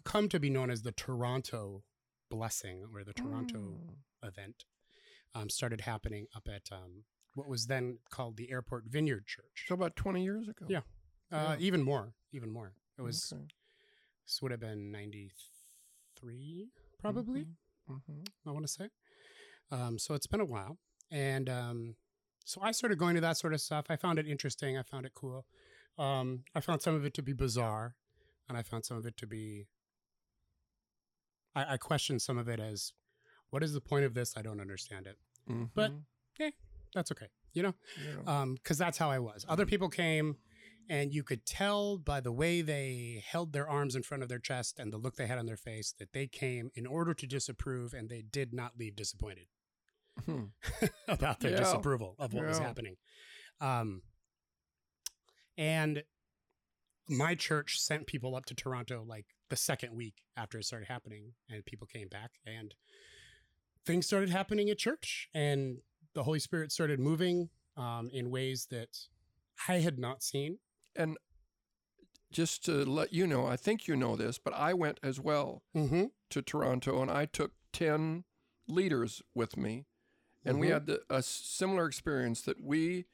come 0.05 0.29
to 0.29 0.39
be 0.41 0.51
known 0.51 0.71
as 0.71 0.83
the 0.83 0.93
Toronto 0.93 1.83
Blessing 2.31 2.85
or 2.93 3.05
the 3.05 3.13
Toronto 3.15 3.59
Mm. 3.59 3.97
event 4.27 4.65
um, 5.35 5.49
started 5.51 5.83
happening 5.83 6.27
up 6.35 6.49
at 6.49 6.63
um, 6.73 7.05
what 7.35 7.49
was 7.49 7.67
then 7.67 7.99
called 8.11 8.37
the 8.37 8.51
Airport 8.51 8.85
Vineyard 8.87 9.27
Church. 9.27 9.67
So 9.67 9.75
about 9.75 9.97
twenty 9.97 10.23
years 10.25 10.49
ago. 10.49 10.67
Yeah. 10.69 10.79
Uh, 11.31 11.57
Yeah. 11.59 11.67
Even 11.67 11.83
more, 11.83 12.15
even 12.33 12.51
more. 12.51 12.73
It 12.99 13.03
was 13.03 13.33
Okay. 13.33 13.43
this 14.27 14.41
would 14.43 14.51
have 14.51 14.61
been 14.61 14.91
ninety 14.91 15.31
three, 16.19 16.71
probably. 17.01 17.47
Mhm. 17.89 18.27
I 18.47 18.51
want 18.51 18.65
to 18.67 18.73
say. 18.73 18.89
Um, 19.71 19.99
so 19.99 20.15
it's 20.15 20.27
been 20.27 20.41
a 20.41 20.45
while, 20.47 20.79
and 21.11 21.49
um, 21.49 21.97
so 22.45 22.61
I 22.63 22.73
started 22.73 22.99
going 22.99 23.15
to 23.15 23.21
that 23.21 23.37
sort 23.37 23.53
of 23.55 23.61
stuff. 23.61 23.87
I 23.91 23.97
found 23.97 24.19
it 24.19 24.27
interesting. 24.27 24.77
I 24.79 24.83
found 24.83 25.07
it 25.07 25.13
cool. 25.15 25.47
Um, 25.99 26.45
I 26.55 26.61
found 26.61 26.81
some 26.83 26.95
of 26.95 27.05
it 27.05 27.13
to 27.15 27.23
be 27.23 27.33
bizarre, 27.35 27.95
and 28.49 28.57
I 28.59 28.63
found 28.63 28.85
some 28.85 28.97
of 28.97 29.07
it 29.07 29.17
to 29.19 29.27
be. 29.27 29.69
I, 31.55 31.75
I 31.75 31.77
questioned 31.77 32.23
some 32.23 32.39
of 32.39 32.49
it 32.49 32.61
as, 32.61 32.93
what 33.51 33.63
is 33.63 33.73
the 33.73 33.81
point 33.81 34.05
of 34.05 34.15
this? 34.15 34.37
I 34.37 34.43
don't 34.43 34.61
understand 34.61 35.07
it. 35.07 35.19
But- 35.75 35.93
Mhm. 35.93 36.53
That's 36.95 37.11
okay, 37.13 37.29
you 37.53 37.63
know, 37.63 37.75
Yeah. 38.03 38.47
because 38.55 38.79
that's 38.79 38.97
how 38.99 39.11
I 39.11 39.19
was. 39.19 39.45
Other 39.49 39.67
people 39.67 39.89
came, 39.91 40.39
and 40.89 41.13
you 41.13 41.23
could 41.23 41.45
tell 41.45 41.99
by 41.99 42.21
the 42.21 42.33
way 42.33 42.63
they 42.63 43.23
held 43.27 43.53
their 43.53 43.69
arms 43.69 43.95
in 43.95 44.03
front 44.03 44.23
of 44.23 44.31
their 44.31 44.39
chest 44.39 44.79
and 44.79 44.91
the 44.93 44.97
look 44.97 45.17
they 45.17 45.27
had 45.27 45.37
on 45.39 45.45
their 45.47 45.57
face 45.59 45.93
that 45.99 46.13
they 46.13 46.27
came 46.27 46.71
in 46.75 46.87
order 46.87 47.13
to 47.13 47.27
disapprove, 47.27 47.93
and 47.93 48.09
they 48.09 48.23
did 48.23 48.55
not 48.55 48.79
leave 48.79 48.97
disappointed. 48.97 49.49
Mhm. 50.21 50.53
about 51.09 51.41
their 51.41 51.51
Yeah. 51.53 51.59
disapproval 51.59 52.17
of 52.19 52.33
what 52.33 52.47
was 52.47 52.59
happening. 52.59 52.97
Um, 53.61 54.03
and 55.57 56.05
my 57.09 57.35
church 57.35 57.79
sent 57.81 58.07
people 58.07 58.35
up 58.35 58.47
to 58.47 58.55
Toronto 58.55 59.03
like 59.03 59.27
the 59.49 59.57
second 59.57 59.95
week 59.95 60.23
after 60.37 60.59
it 60.59 60.65
started 60.65 60.87
happening, 60.89 61.35
and 61.49 61.65
people 61.67 61.87
came 61.87 62.09
back, 62.09 62.33
and 62.47 62.75
things 63.89 64.07
started 64.07 64.29
happening 64.31 64.69
at 64.71 64.79
church, 64.79 65.29
and 65.35 65.79
the 66.15 66.23
Holy 66.23 66.39
Spirit 66.39 66.71
started 66.73 67.01
moving. 67.01 67.49
um, 67.77 68.11
in 68.13 68.31
ways 68.31 68.67
that 68.71 68.89
I 69.69 69.77
had 69.79 69.99
not 70.01 70.21
seen. 70.25 70.59
And 70.97 71.17
just 72.33 72.65
to 72.65 72.85
let 72.85 73.13
you 73.13 73.25
know, 73.25 73.47
I 73.47 73.55
think 73.57 73.87
you 73.87 73.95
know 73.95 74.17
this, 74.17 74.37
but 74.39 74.53
I 74.53 74.75
went 74.75 74.99
as 75.01 75.21
well 75.21 75.63
Mm-hmm. 75.77 76.07
to 76.31 76.43
Toronto 76.43 77.01
and 77.01 77.09
I 77.11 77.25
took 77.27 77.53
10 77.73 78.25
leaders 78.67 79.23
with 79.33 79.57
me. 79.57 79.87
And 80.45 80.59
we 80.59 80.67
Mhm. 80.67 80.73
had 80.73 80.87
the, 80.87 81.03
a 81.09 81.23
similar 81.23 81.87
experience 81.87 82.43
that 82.43 82.61
we 82.61 83.07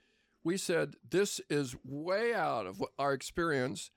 we 0.42 0.56
said 0.56 0.96
this 1.06 1.40
is 1.50 1.74
way 1.84 2.32
out 2.34 2.66
of 2.66 2.82
our 2.98 3.12
experience, 3.12 3.90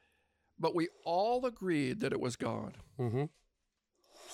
but 0.60 0.76
we 0.76 0.90
all 1.06 1.46
agreed 1.46 2.00
that 2.02 2.12
it 2.14 2.20
was 2.20 2.36
God. 2.36 2.78
Mm-hmm. 3.00 3.26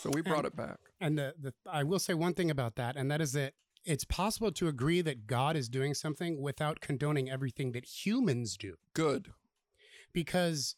So 0.04 0.10
we 0.14 0.22
brought 0.22 0.44
it 0.46 0.56
back. 0.56 0.80
And 1.00 1.18
the, 1.18 1.34
the 1.40 1.54
I 1.66 1.84
will 1.84 2.00
say 2.00 2.14
one 2.14 2.34
thing 2.34 2.52
about 2.52 2.76
that, 2.76 2.98
and 2.98 3.10
that 3.10 3.22
is 3.22 3.32
that 3.34 3.54
it's 3.86 4.04
possible 4.04 4.52
to 4.52 4.68
agree 4.68 5.02
that 5.02 5.28
God 5.28 5.56
is 5.56 5.70
doing 5.70 5.94
something 5.94 6.42
without 6.42 6.82
condoning 6.82 7.30
everything 7.30 7.72
that 7.72 7.86
humans 7.86 8.58
do. 8.58 8.76
Good. 8.94 9.30
Because 10.14 10.76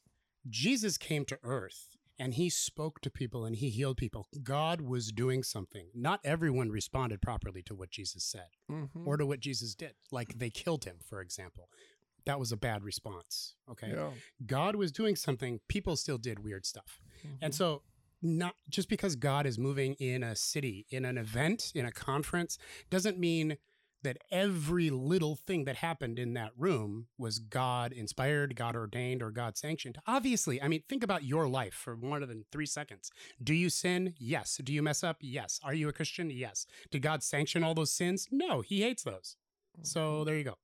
Jesus 0.49 0.97
came 0.97 1.25
to 1.25 1.39
earth 1.43 1.97
and 2.17 2.35
he 2.35 2.49
spoke 2.49 3.01
to 3.01 3.09
people 3.09 3.45
and 3.45 3.55
he 3.55 3.69
healed 3.69 3.97
people. 3.97 4.27
God 4.43 4.81
was 4.81 5.11
doing 5.11 5.43
something. 5.43 5.87
Not 5.93 6.19
everyone 6.23 6.69
responded 6.69 7.21
properly 7.21 7.61
to 7.63 7.75
what 7.75 7.89
Jesus 7.89 8.23
said 8.23 8.49
hmm 8.69 8.85
or 9.05 9.17
to 9.17 9.25
what 9.25 9.39
Jesus 9.39 9.75
did. 9.75 9.93
Like 10.11 10.37
they 10.39 10.49
killed 10.49 10.85
him, 10.85 10.97
for 11.03 11.21
example. 11.21 11.69
That 12.25 12.39
was 12.39 12.51
a 12.51 12.57
bad 12.57 12.83
response. 12.83 13.55
Okay. 13.69 13.91
Yeah. 13.93 14.09
God 14.45 14.75
was 14.75 14.91
doing 14.91 15.15
something, 15.15 15.59
people 15.67 15.95
still 15.95 16.17
did 16.17 16.39
weird 16.39 16.65
stuff. 16.65 17.01
And 17.41 17.53
Mhm. 17.53 17.55
so, 17.57 17.83
not 18.25 18.55
just 18.69 18.89
because 18.89 19.15
God 19.15 19.45
is 19.45 19.57
moving 19.57 19.93
in 19.95 20.23
a 20.23 20.35
city, 20.35 20.85
in 20.89 21.05
an 21.05 21.17
event, 21.17 21.71
in 21.75 21.85
a 21.85 21.91
conference, 21.91 22.57
doesn't 22.89 23.17
mean 23.19 23.57
that 24.03 24.17
every 24.29 24.91
little 24.91 25.35
thing 25.35 25.63
that 25.65 25.77
happened 25.77 26.19
in 26.19 26.33
that 26.35 26.51
room 26.55 27.07
was 27.17 27.39
God 27.39 27.91
inspired, 27.91 28.55
God 28.55 28.75
ordained, 28.75 29.23
or 29.23 29.31
God 29.31 29.57
sanctioned. 29.57 29.97
Obviously, 30.05 30.61
I 30.61 30.67
mean, 30.67 30.83
think 30.87 31.03
about 31.03 31.23
your 31.23 31.47
life 31.47 31.73
for 31.73 31.95
more 31.97 32.19
than 32.19 32.45
three 32.51 32.67
seconds. 32.67 33.09
Do 33.43 33.53
you 33.55 33.69
sin? 33.71 34.13
Yes. 34.19 34.59
Do 34.63 34.71
you 34.73 34.83
mess 34.83 35.03
up? 35.03 35.17
Yes. 35.21 35.59
Are 35.63 35.73
you 35.73 35.89
a 35.89 35.93
Christian? 35.93 36.29
Yes. 36.29 36.67
Did 36.91 37.01
God 37.01 37.23
sanction 37.23 37.63
all 37.63 37.73
those 37.73 37.91
sins? 37.91 38.27
No, 38.31 38.61
He 38.61 38.81
hates 38.83 39.01
those. 39.01 39.37
So 39.81 40.23
there 40.23 40.37
you 40.37 40.43
go. 40.43 40.55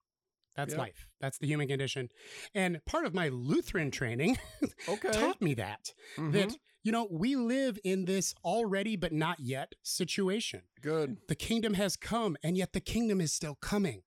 That's 0.55 0.71
Yep. 0.73 0.79
life. 0.79 1.07
That's 1.19 1.37
the 1.39 1.47
human 1.47 1.67
condition. 1.67 2.09
And 2.53 2.83
part 2.85 3.05
of 3.05 3.13
my 3.15 3.29
Lutheran 3.29 3.89
training 3.89 4.37
okay. 4.87 5.11
taught 5.11 5.41
me 5.41 5.53
that 5.55 5.93
Mhm. 6.17 6.33
that 6.33 6.57
you 6.83 6.91
know 6.91 7.07
we 7.11 7.35
live 7.35 7.77
in 7.83 8.05
this 8.05 8.33
already 8.43 8.95
but 8.95 9.11
not 9.13 9.39
yet 9.39 9.73
situation 9.83 10.61
Good. 10.81 11.17
the 11.27 11.35
kingdom 11.35 11.75
has 11.75 11.95
come 11.95 12.37
and 12.43 12.57
yet 12.57 12.73
the 12.73 12.79
kingdom 12.81 13.21
is 13.21 13.31
still 13.33 13.55
coming 13.55 14.01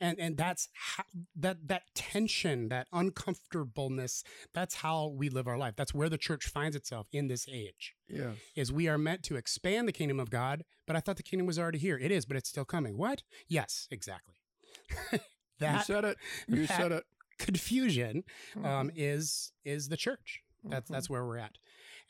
and 0.00 0.18
and 0.18 0.36
that's 0.36 0.68
how, 0.72 1.04
that 1.36 1.68
that 1.68 1.82
tension 1.94 2.68
that 2.68 2.86
uncomfortableness 2.92 4.24
that's 4.52 4.76
how 4.76 5.08
we 5.08 5.28
live 5.28 5.46
our 5.46 5.58
life 5.58 5.74
that's 5.76 5.94
where 5.94 6.08
the 6.08 6.18
church 6.18 6.46
finds 6.46 6.74
itself 6.76 7.06
in 7.12 7.28
this 7.28 7.46
age 7.50 7.94
Yeah. 8.08 8.32
is 8.56 8.72
we 8.72 8.88
are 8.88 8.98
meant 8.98 9.22
to 9.24 9.36
expand 9.36 9.86
the 9.88 9.92
kingdom 9.92 10.18
of 10.20 10.30
god 10.30 10.64
but 10.86 10.96
i 10.96 11.00
thought 11.00 11.16
the 11.16 11.22
kingdom 11.22 11.46
was 11.46 11.58
already 11.58 11.78
here 11.78 11.98
it 11.98 12.10
is 12.10 12.24
but 12.24 12.36
it's 12.36 12.48
still 12.48 12.64
coming 12.64 12.96
what 12.96 13.22
yes 13.48 13.86
exactly 13.90 14.34
you 15.12 15.18
that 15.60 15.86
said 15.86 16.04
it. 16.04 16.16
You 16.48 16.66
said 16.66 16.90
it. 16.92 17.04
confusion 17.38 18.24
um, 18.56 18.88
Mhm. 18.88 18.92
is 18.96 19.52
is 19.64 19.88
the 19.88 19.96
church. 19.96 20.42
That's 20.64 20.90
Mhm. 20.90 20.94
that's 20.94 21.10
where 21.10 21.24
we're 21.24 21.38
at. 21.38 21.58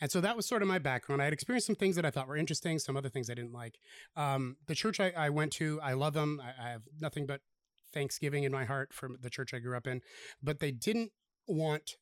And 0.00 0.10
so 0.10 0.20
that 0.20 0.36
was 0.36 0.46
sort 0.46 0.62
of 0.62 0.68
my 0.68 0.78
background. 0.78 1.22
I 1.22 1.24
had 1.26 1.32
experienced 1.32 1.66
some 1.66 1.76
things 1.76 1.96
that 1.96 2.04
I 2.04 2.10
thought 2.10 2.26
were 2.28 2.36
interesting, 2.36 2.78
some 2.78 2.96
other 2.96 3.08
things 3.08 3.30
I 3.30 3.34
didn't 3.34 3.52
like. 3.52 3.78
Um, 4.16 4.56
the 4.66 4.74
church 4.74 5.00
I, 5.00 5.10
I 5.10 5.30
went 5.30 5.52
to, 5.54 5.80
I 5.80 5.92
love 5.92 6.14
them. 6.14 6.40
I, 6.42 6.66
I 6.66 6.70
have 6.70 6.82
nothing 7.00 7.26
but 7.26 7.40
thanksgiving 7.92 8.44
in 8.44 8.52
my 8.52 8.64
heart 8.64 8.92
for 8.92 9.10
the 9.20 9.30
church 9.30 9.52
I 9.54 9.58
grew 9.58 9.76
up 9.76 9.86
in. 9.86 10.00
But 10.42 10.58
they 10.60 10.72
didn't 10.72 11.12
want 11.46 11.96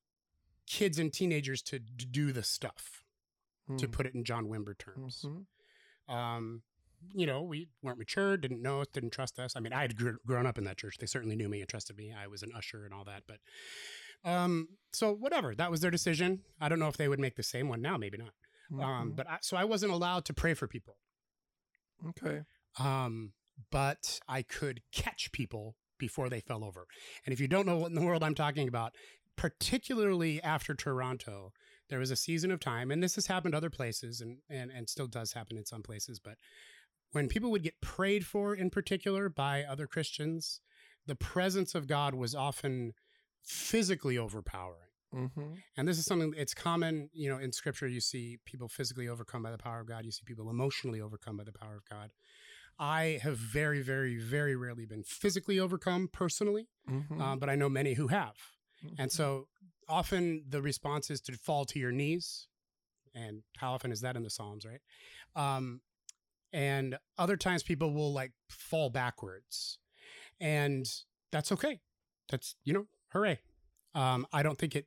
kids 0.67 0.99
and 0.99 1.13
teenagers 1.13 1.63
to 1.63 1.79
d- 1.81 2.07
do 2.11 2.33
the 2.33 2.43
stuff, 2.45 3.05
to 3.77 3.89
Mm. 3.89 3.93
put 3.93 4.07
it 4.07 4.15
in 4.15 4.25
John 4.25 4.47
Wimber 4.47 4.77
terms. 4.79 5.23
Mhm. 5.27 5.47
Um, 6.13 6.63
you 7.15 7.27
know, 7.27 7.43
we 7.43 7.69
weren't 7.83 7.99
mature, 7.99 8.37
didn't 8.37 8.61
know 8.63 8.81
us, 8.83 8.87
didn't 8.89 9.11
trust 9.11 9.39
us. 9.39 9.57
I 9.57 9.61
mean, 9.61 9.73
I 9.73 9.81
had 9.83 9.97
gr- 9.97 10.19
grown 10.27 10.47
up 10.47 10.59
in 10.59 10.65
that 10.65 10.77
church. 10.79 10.99
They 10.99 11.07
certainly 11.07 11.35
knew 11.35 11.49
me 11.49 11.61
and 11.61 11.69
trusted 11.69 11.97
me. 11.97 12.13
I 12.13 12.27
was 12.29 12.43
an 12.43 12.53
usher 12.55 12.85
and 12.85 12.93
all 12.95 13.05
that. 13.05 13.25
But 13.27 13.41
um, 14.25 14.69
so 14.93 15.13
whatever, 15.15 15.55
that 15.55 15.71
was 15.71 15.81
their 15.81 15.91
decision. 15.91 16.41
I 16.61 16.69
don't 16.69 16.79
know 16.79 16.89
if 16.89 16.97
they 16.97 17.09
would 17.09 17.21
make 17.21 17.37
the 17.37 17.43
same 17.43 17.69
one 17.69 17.81
now, 17.81 17.97
maybe 17.97 18.19
not. 18.19 18.33
Um, 18.73 19.13
Mhm. 19.13 19.17
but 19.17 19.29
I, 19.29 19.39
so 19.43 19.57
I 19.57 19.65
wasn't 19.65 19.93
allowed 19.93 20.25
to 20.27 20.35
pray 20.35 20.55
for 20.55 20.67
people. 20.69 20.97
okay. 22.09 22.43
Um, 22.79 23.33
but 23.71 24.21
I 24.29 24.43
could 24.43 24.81
catch 24.93 25.33
people 25.33 25.77
before 25.99 26.29
they 26.29 26.41
fell 26.41 26.65
over. 26.65 26.87
And 27.27 27.33
if 27.33 27.41
you 27.41 27.49
don't 27.49 27.67
know 27.67 27.77
what 27.77 27.89
in 27.89 27.95
the 27.95 28.01
world 28.05 28.23
I'm 28.23 28.35
talking 28.35 28.69
about, 28.69 28.95
particularly 29.37 30.43
after 30.43 30.75
Toronto, 30.75 31.53
there 31.89 31.99
was 31.99 32.11
a 32.11 32.17
season 32.17 32.51
of 32.51 32.61
time, 32.61 32.91
and 32.91 33.03
this 33.03 33.17
has 33.17 33.27
happened 33.27 33.55
other 33.55 33.71
places 33.71 34.21
and, 34.21 34.39
and, 34.49 34.71
and 34.71 34.89
still 34.89 35.07
does 35.09 35.33
happen 35.33 35.57
in 35.59 35.67
some 35.67 35.83
places, 35.83 36.21
but 36.21 36.37
when 37.13 37.29
people 37.29 37.51
would 37.51 37.65
get 37.65 37.81
prayed 37.81 38.25
for 38.25 38.55
in 38.55 38.71
particular 38.71 39.29
by 39.29 39.65
other 39.65 39.87
Christians, 39.89 40.61
the 41.07 41.17
presence 41.17 41.75
of 41.75 41.89
God 41.89 42.15
was 42.15 42.35
often 42.35 42.93
physically 43.45 44.19
overpowering. 44.19 44.89
Mm-hmm. 45.15 45.55
And 45.77 45.89
this 45.89 45.99
is 45.99 46.05
something 46.05 46.33
it's 46.37 46.55
common, 46.55 47.11
you 47.13 47.29
know, 47.29 47.39
in 47.39 47.53
scripture 47.53 47.89
you 47.89 48.01
see 48.01 48.39
people 48.45 48.69
physically 48.69 49.09
overcome 49.09 49.43
by 49.43 49.51
the 49.51 49.59
power 49.59 49.81
of 49.81 49.89
God, 49.89 50.05
you 50.05 50.13
see 50.13 50.23
people 50.25 50.49
emotionally 50.49 51.01
overcome 51.01 51.37
by 51.37 51.45
the 51.45 51.53
power 51.53 51.77
of 51.77 51.85
God. 51.91 52.11
I 52.79 53.19
have 53.23 53.37
very, 53.37 53.83
very, 53.83 54.17
very 54.17 54.57
rarely 54.57 54.87
been 54.87 55.03
physically 55.03 55.59
overcome 55.61 56.09
personally, 56.13 56.69
Mm-hmm. 56.89 57.21
um, 57.21 57.39
but 57.39 57.51
I 57.51 57.57
know 57.57 57.69
many 57.69 57.95
who 57.95 58.09
have. 58.09 58.37
And 58.99 59.13
so 59.13 59.49
often 59.89 60.45
the 60.49 60.63
response 60.63 61.11
is 61.11 61.21
to 61.23 61.33
fall 61.33 61.65
to 61.67 61.79
your 61.79 61.93
knees. 61.93 62.49
And 63.15 63.43
how 63.59 63.73
often 63.73 63.93
is 63.93 64.01
that 64.01 64.17
in 64.17 64.23
the 64.23 64.31
Psalms, 64.31 64.65
right? 64.65 64.81
Um, 65.37 65.83
and 66.53 66.97
other 67.19 67.37
times 67.37 67.63
people 67.63 67.93
will 67.93 68.13
like 68.13 68.33
fall 68.49 68.89
backwards. 68.91 69.79
And 70.41 70.87
that's 71.31 71.53
okay. 71.53 71.81
That's, 72.31 72.55
you 72.65 72.73
know, 72.73 72.87
hooray. 73.13 73.41
Um, 73.95 74.27
I 74.33 74.43
don't 74.43 74.59
think 74.59 74.75
it 74.77 74.87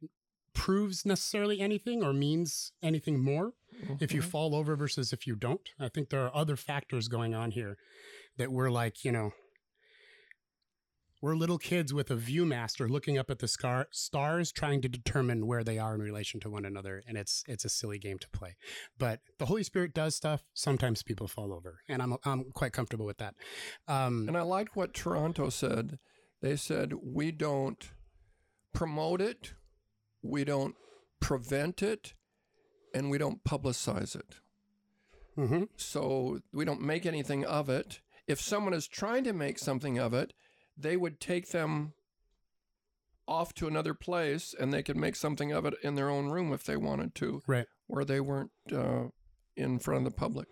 proves 0.53 1.05
necessarily 1.05 1.59
anything 1.61 2.03
or 2.03 2.13
means 2.13 2.71
anything 2.81 3.19
more 3.19 3.53
if 3.99 4.13
you 4.13 4.21
fall 4.21 4.55
over 4.55 4.75
versus 4.75 5.11
if 5.11 5.25
you 5.25 5.35
don't. 5.35 5.67
I 5.79 5.89
think 5.89 6.09
there 6.09 6.23
are 6.23 6.35
other 6.35 6.55
factors 6.55 7.07
going 7.07 7.33
on 7.33 7.51
here 7.51 7.77
that 8.37 8.51
we're 8.51 8.69
like, 8.69 9.03
you 9.03 9.11
know, 9.11 9.31
we're 11.21 11.35
little 11.35 11.57
kids 11.57 11.93
with 11.93 12.11
a 12.11 12.15
viewmaster 12.15 12.89
looking 12.89 13.17
up 13.17 13.29
at 13.31 13.39
the 13.39 13.47
scar- 13.47 13.87
stars 13.91 14.51
trying 14.51 14.81
to 14.81 14.89
determine 14.89 15.47
where 15.47 15.63
they 15.63 15.79
are 15.79 15.95
in 15.95 16.01
relation 16.01 16.39
to 16.41 16.49
one 16.49 16.65
another 16.65 17.01
and 17.07 17.17
it's 17.17 17.43
it's 17.47 17.63
a 17.63 17.69
silly 17.69 17.97
game 17.97 18.19
to 18.19 18.29
play 18.29 18.55
but 18.99 19.21
the 19.39 19.45
holy 19.45 19.63
spirit 19.63 19.93
does 19.93 20.15
stuff 20.17 20.43
sometimes 20.53 21.01
people 21.01 21.27
fall 21.29 21.53
over 21.53 21.79
and 21.87 22.01
i'm 22.01 22.17
i'm 22.25 22.51
quite 22.51 22.73
comfortable 22.73 23.05
with 23.05 23.19
that 23.19 23.35
um 23.87 24.27
And 24.27 24.37
I 24.37 24.41
liked 24.41 24.75
what 24.75 24.93
Toronto 24.93 25.49
said. 25.49 25.97
They 26.41 26.57
said, 26.57 26.91
we 27.01 27.31
don't 27.31 27.89
promote 28.73 29.21
it, 29.21 29.53
we 30.21 30.43
don't 30.43 30.75
prevent 31.19 31.81
it, 31.81 32.13
and 32.93 33.09
we 33.09 33.17
don't 33.17 33.43
publicize 33.43 34.15
it. 34.15 34.35
mhm. 35.37 35.67
So 35.77 36.41
we 36.51 36.63
don't 36.65 36.81
make 36.81 37.05
anything 37.07 37.43
of 37.43 37.69
it. 37.69 38.01
If 38.27 38.39
someone 38.39 38.73
is 38.73 38.87
trying 38.87 39.23
to 39.23 39.33
make 39.33 39.57
something 39.57 39.97
of 39.97 40.13
it, 40.13 40.33
they 40.77 40.95
would 40.95 41.19
take 41.19 41.49
them 41.49 41.93
off 43.27 43.53
to 43.55 43.67
another 43.67 43.93
place 43.93 44.53
and 44.59 44.71
they 44.73 44.83
could 44.83 44.97
make 44.97 45.15
something 45.15 45.51
of 45.51 45.65
it 45.65 45.73
in 45.81 45.95
their 45.95 46.09
own 46.09 46.29
room 46.29 46.51
if 46.53 46.63
they 46.65 46.77
wanted 46.77 47.15
to, 47.15 47.41
right 47.47 47.67
where 47.87 48.05
they 48.05 48.19
weren't 48.19 48.51
uh, 48.71 49.05
in 49.55 49.79
front 49.79 50.05
of 50.05 50.11
the 50.11 50.17
public. 50.17 50.47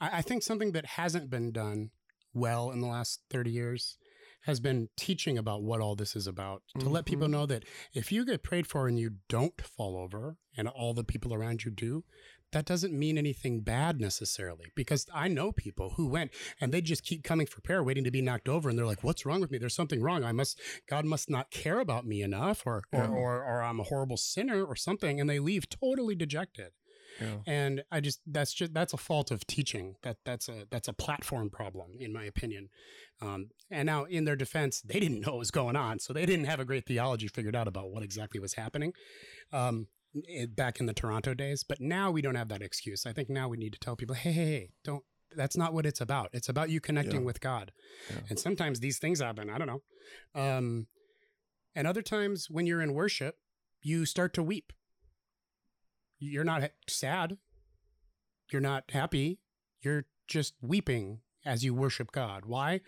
I, 0.00 0.18
I 0.18 0.22
think 0.22 0.42
something 0.42 0.72
that 0.72 0.84
hasn't 0.86 1.30
been 1.30 1.50
done 1.52 1.90
well 2.34 2.70
in 2.70 2.80
the 2.80 2.86
last 2.88 3.20
30 3.30 3.50
years 3.50 3.96
has 4.44 4.60
been 4.60 4.88
teaching 4.96 5.36
about 5.38 5.62
what 5.62 5.80
all 5.80 5.94
this 5.94 6.16
is 6.16 6.26
about 6.26 6.62
to 6.78 6.88
let 6.88 7.04
people 7.04 7.28
Mhm. 7.28 7.32
know 7.32 7.46
that 7.46 7.64
if 7.92 8.10
you 8.10 8.24
get 8.24 8.42
prayed 8.42 8.66
for 8.66 8.88
and 8.88 8.98
you 8.98 9.16
don't 9.28 9.60
fall 9.60 9.96
over 9.96 10.36
and 10.56 10.66
all 10.68 10.94
the 10.94 11.04
people 11.04 11.34
around 11.34 11.64
you 11.64 11.70
do 11.70 12.04
that 12.52 12.64
doesn't 12.66 12.92
mean 12.98 13.16
anything 13.16 13.60
bad 13.60 14.00
necessarily 14.00 14.72
because 14.74 15.06
i 15.14 15.28
know 15.28 15.52
people 15.52 15.90
who 15.90 16.06
went 16.08 16.32
and 16.60 16.72
they 16.72 16.80
just 16.80 17.04
keep 17.04 17.22
coming 17.22 17.46
for 17.46 17.60
prayer 17.60 17.82
waiting 17.84 18.02
to 18.02 18.10
be 18.10 18.20
knocked 18.22 18.48
over 18.48 18.68
and 18.68 18.76
they're 18.78 18.86
like 18.86 19.04
what's 19.04 19.24
wrong 19.24 19.40
with 19.40 19.50
me 19.52 19.58
there's 19.58 19.74
something 19.74 20.02
wrong 20.02 20.24
i 20.24 20.32
must 20.32 20.58
god 20.88 21.04
must 21.04 21.30
not 21.30 21.50
care 21.52 21.78
about 21.78 22.04
me 22.06 22.22
enough 22.22 22.66
or 22.66 22.82
or, 22.92 23.04
Yeah. 23.04 23.08
or, 23.10 23.44
or 23.44 23.62
i'm 23.62 23.78
a 23.78 23.84
horrible 23.84 24.16
sinner 24.16 24.64
or 24.64 24.74
something 24.74 25.20
and 25.20 25.30
they 25.30 25.38
leave 25.38 25.68
totally 25.68 26.14
dejected 26.16 26.72
Yeah. 27.20 27.36
and 27.46 27.82
i 27.90 28.00
just 28.00 28.20
that's 28.26 28.52
just 28.52 28.72
that's 28.74 28.92
a 28.92 28.96
fault 28.96 29.30
of 29.30 29.46
teaching 29.46 29.94
that 30.02 30.16
that's 30.24 30.48
a 30.48 30.66
that's 30.70 30.88
a 30.88 30.92
platform 30.92 31.50
problem 31.50 31.90
in 31.98 32.12
my 32.12 32.24
opinion 32.24 32.68
um, 33.20 33.50
and 33.70 33.86
now 33.86 34.04
in 34.04 34.24
their 34.24 34.36
defense 34.36 34.80
they 34.80 34.98
didn't 35.00 35.20
know 35.20 35.32
what 35.32 35.38
was 35.38 35.50
going 35.50 35.76
on 35.76 35.98
so 35.98 36.12
they 36.12 36.26
didn't 36.26 36.46
have 36.46 36.60
a 36.60 36.64
great 36.64 36.86
theology 36.86 37.28
figured 37.28 37.54
out 37.56 37.68
about 37.68 37.90
what 37.90 38.02
exactly 38.02 38.40
was 38.40 38.54
happening 38.54 38.92
um, 39.52 39.86
it, 40.14 40.56
back 40.56 40.80
in 40.80 40.86
the 40.86 40.94
toronto 40.94 41.34
days 41.34 41.62
but 41.62 41.80
now 41.80 42.10
we 42.10 42.22
don't 42.22 42.34
have 42.36 42.48
that 42.48 42.62
excuse 42.62 43.04
i 43.06 43.12
think 43.12 43.28
now 43.28 43.48
we 43.48 43.56
need 43.56 43.72
to 43.72 43.78
tell 43.78 43.96
people 43.96 44.14
hey 44.14 44.32
hey, 44.32 44.44
hey 44.44 44.68
don't 44.84 45.04
that's 45.36 45.56
not 45.56 45.72
what 45.72 45.86
it's 45.86 46.00
about. 46.00 46.28
It's 46.32 46.48
about 46.48 46.70
you 46.70 46.80
connecting 46.80 47.20
Yeah. 47.20 47.26
with 47.26 47.40
God. 47.40 47.70
Yeah. 48.10 48.16
And 48.30 48.36
sometimes 48.36 48.80
these 48.80 48.98
things 48.98 49.20
happen. 49.20 49.48
I 49.48 49.58
don't 49.58 49.68
know. 49.68 49.82
Um, 50.34 50.88
and 51.72 51.86
other 51.86 52.02
times 52.02 52.48
when 52.50 52.66
you're 52.66 52.82
in 52.82 52.94
worship, 52.94 53.36
you 53.80 54.06
start 54.06 54.34
to 54.34 54.42
weep. 54.42 54.72
You're 56.20 56.44
not 56.44 56.70
sad. 56.88 57.38
You're 58.52 58.60
not 58.62 58.84
happy. 58.90 59.40
You're 59.80 60.04
just 60.28 60.54
weeping 60.60 61.20
as 61.44 61.64
you 61.64 61.74
worship 61.74 62.12
God. 62.12 62.44
Why? 62.46 62.80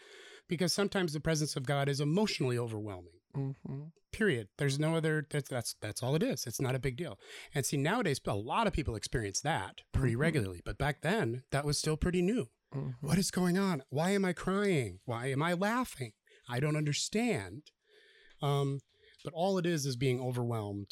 Because 0.49 0.73
sometimes 0.73 1.13
the 1.13 1.21
presence 1.21 1.57
of 1.57 1.65
God 1.67 1.89
is 1.89 2.01
emotionally 2.01 2.59
overwhelming 2.59 3.15
Mm-hmm. 3.35 3.85
period 4.13 4.49
there's 4.59 4.79
no 4.79 4.95
other 4.95 5.27
that's 5.31 5.49
that's 5.49 5.75
that's 5.81 6.03
all 6.03 6.15
it 6.15 6.23
is 6.23 6.45
it's 6.47 6.61
not 6.61 6.75
a 6.75 6.79
big 6.79 6.99
deal 6.99 7.19
and 7.55 7.65
see 7.65 7.79
nowadays 7.79 8.21
a 8.27 8.35
lot 8.35 8.67
of 8.67 8.75
people 8.75 8.95
experience 8.95 9.41
that 9.41 9.77
pretty 9.91 10.15
Mhm. 10.15 10.19
regularly 10.19 10.61
but 10.67 10.77
back 10.77 11.01
then 11.01 11.43
that 11.51 11.65
was 11.65 11.79
still 11.79 11.97
pretty 11.97 12.21
new 12.21 12.49
Mm-hmm. 12.75 12.91
what 13.07 13.17
is 13.17 13.31
going 13.31 13.57
on 13.57 13.83
why 13.89 14.11
am 14.11 14.27
i 14.27 14.35
crying 14.35 14.99
why 15.07 15.29
am 15.29 15.43
i 15.43 15.55
laughing 15.55 16.13
i 16.47 16.61
don't 16.61 16.77
understand 16.77 17.63
um 18.43 18.81
but 19.25 19.33
all 19.33 19.57
it 19.57 19.65
is 19.65 19.87
is 19.87 19.97
being 19.97 20.21
overwhelmed 20.21 20.91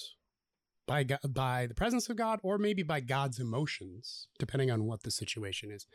by 0.87 1.05
God, 1.05 1.21
by 1.29 1.67
the 1.67 1.75
presence 1.75 2.09
of 2.09 2.17
god 2.17 2.41
or 2.43 2.59
maybe 2.59 2.83
by 2.83 3.01
god's 3.01 3.39
emotions 3.39 4.29
depending 4.39 4.71
on 4.71 4.85
what 4.85 5.03
the 5.03 5.11
situation 5.11 5.71
is 5.71 5.87